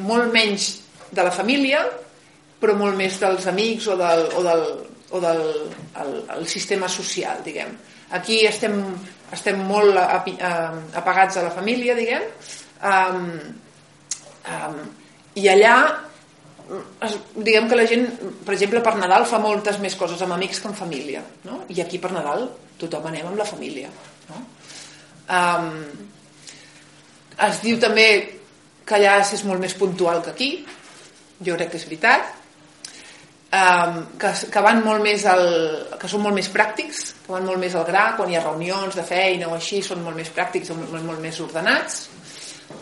[0.03, 0.71] molt menys
[1.15, 1.85] de la família,
[2.59, 4.65] però molt més dels amics o del, o del,
[5.15, 5.45] o del
[6.03, 7.71] el, el sistema social, diguem.
[8.19, 8.81] Aquí estem,
[9.37, 12.25] estem molt apagats a la família, diguem,
[12.83, 13.31] um,
[14.49, 14.79] um,
[15.39, 15.77] i allà
[16.69, 18.07] es, diguem que la gent,
[18.45, 21.63] per exemple, per Nadal fa moltes més coses amb amics que amb família, no?
[21.73, 22.49] i aquí per Nadal
[22.81, 23.91] tothom anem amb la família.
[24.29, 24.43] No?
[25.29, 25.71] Um,
[27.49, 28.09] es diu també
[28.89, 30.51] que allà és molt més puntual que aquí,
[31.45, 32.33] jo crec que és veritat,
[33.53, 35.45] um, que, que van molt més al,
[36.01, 38.97] que són molt més pràctics, que van molt més al gra, quan hi ha reunions
[38.99, 42.07] de feina o així, són molt més pràctics, molt, molt més ordenats.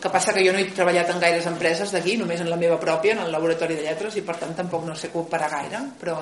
[0.02, 2.78] Que passa que jo no he treballat en gaires empreses d'aquí, només en la meva
[2.80, 6.18] pròpia, en el laboratori de lletres, i per tant tampoc no sé comparar gaire, però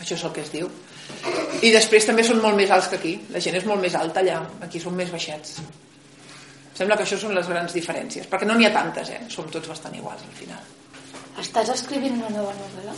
[0.00, 0.70] això és el que es diu.
[1.64, 4.22] I després també són molt més alts que aquí, la gent és molt més alta
[4.22, 5.60] allà, aquí són més baixets.
[6.76, 9.22] Sembla que això són les grans diferències, perquè no n'hi ha tantes, eh?
[9.32, 10.66] som tots bastant iguals al final.
[11.40, 12.92] Estàs escrivint una nova novel·la?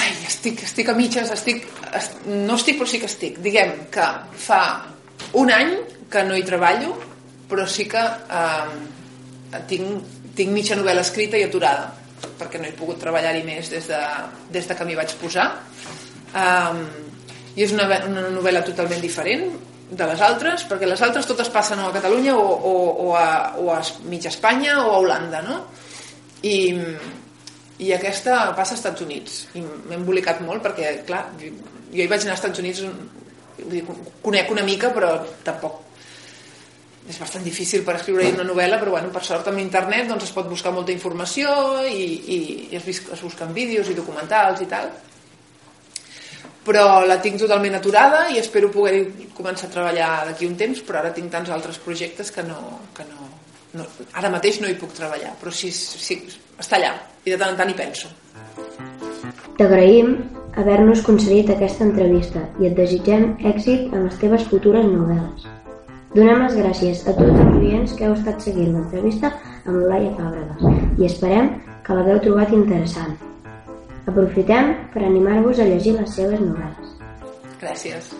[0.00, 3.40] Ai, estic, estic a mitges, estic, est, no estic però sí que estic.
[3.44, 4.06] Diguem que
[4.46, 4.62] fa
[5.40, 5.74] un any
[6.10, 6.94] que no hi treballo,
[7.50, 11.90] però sí que eh, tinc, tinc mitja novel·la escrita i aturada,
[12.38, 14.00] perquè no he pogut treballar-hi més des de,
[14.54, 15.48] des de que m'hi vaig posar.
[16.30, 16.84] Um,
[17.58, 19.48] I és una, una novel·la totalment diferent
[19.90, 22.74] de les altres, perquè les altres totes passen a Catalunya o, o,
[23.08, 25.64] o, a, o a mitja Espanya o a Holanda, no?
[26.46, 26.54] I,
[27.80, 31.50] i aquesta passa als Estats Units i m'he embolicat molt perquè clar, jo
[31.96, 32.84] hi vaig anar als Estats Units
[34.24, 35.89] conec una mica però tampoc
[37.10, 40.34] és bastant difícil per escriure una novel·la, però bueno, per sort amb internet doncs, es
[40.34, 41.52] pot buscar molta informació
[41.86, 42.04] i,
[42.36, 42.38] i,
[42.70, 44.90] i es, es busquen vídeos i documentals i tal.
[46.64, 51.00] Però la tinc totalment aturada i espero poder començar a treballar d'aquí un temps, però
[51.00, 52.60] ara tinc tants altres projectes que no,
[52.96, 53.30] que no,
[53.74, 56.20] no ara mateix no hi puc treballar, però sí, sí,
[56.60, 56.92] està allà
[57.24, 58.12] i de tant en tant hi penso.
[59.60, 60.14] T'agraïm
[60.60, 65.59] haver-nos concedit aquesta entrevista i et desitgem èxit en les teves futures novel·les.
[66.10, 70.98] Donem les gràcies a tots els oients que heu estat seguint l'entrevista amb l'Olaia Fàbregas
[70.98, 71.52] i esperem
[71.86, 73.14] que l'hagueu trobat interessant.
[74.10, 76.96] Aprofitem per animar-vos a llegir les seves novel·les.
[77.62, 78.10] Gràcies.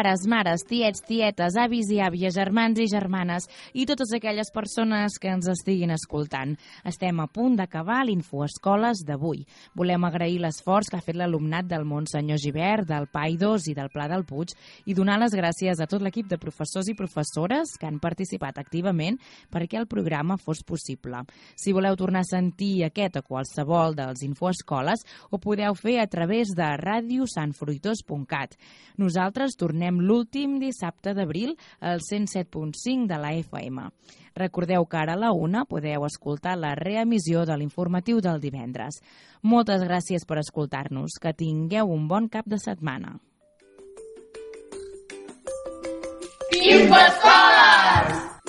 [0.00, 3.44] Pares, mares, tiets, tietes, avis i àvies, germans i germanes
[3.76, 6.54] i totes aquelles persones que ens estiguin escoltant.
[6.88, 9.42] Estem a punt d'acabar l'Infoescoles d'avui.
[9.76, 14.06] Volem agrair l'esforç que ha fet l'alumnat del Montsenyor Givert, del PAI2 i del Pla
[14.08, 14.54] del Puig
[14.88, 19.20] i donar les gràcies a tot l'equip de professors i professores que han participat activament
[19.52, 21.26] perquè el programa fos possible.
[21.60, 26.56] Si voleu tornar a sentir aquest o qualsevol dels Infoescoles, ho podeu fer a través
[26.56, 28.56] de radiosanfruitós.cat.
[29.00, 33.90] Nosaltres tornem tornem l'últim dissabte d'abril al 107.5 de la FM.
[34.34, 39.02] Recordeu que ara a la una podeu escoltar la reemissió de l'informatiu del divendres.
[39.42, 41.18] Moltes gràcies per escoltar-nos.
[41.20, 43.18] Que tingueu un bon cap de setmana.
[46.52, 48.39] Infoscoles!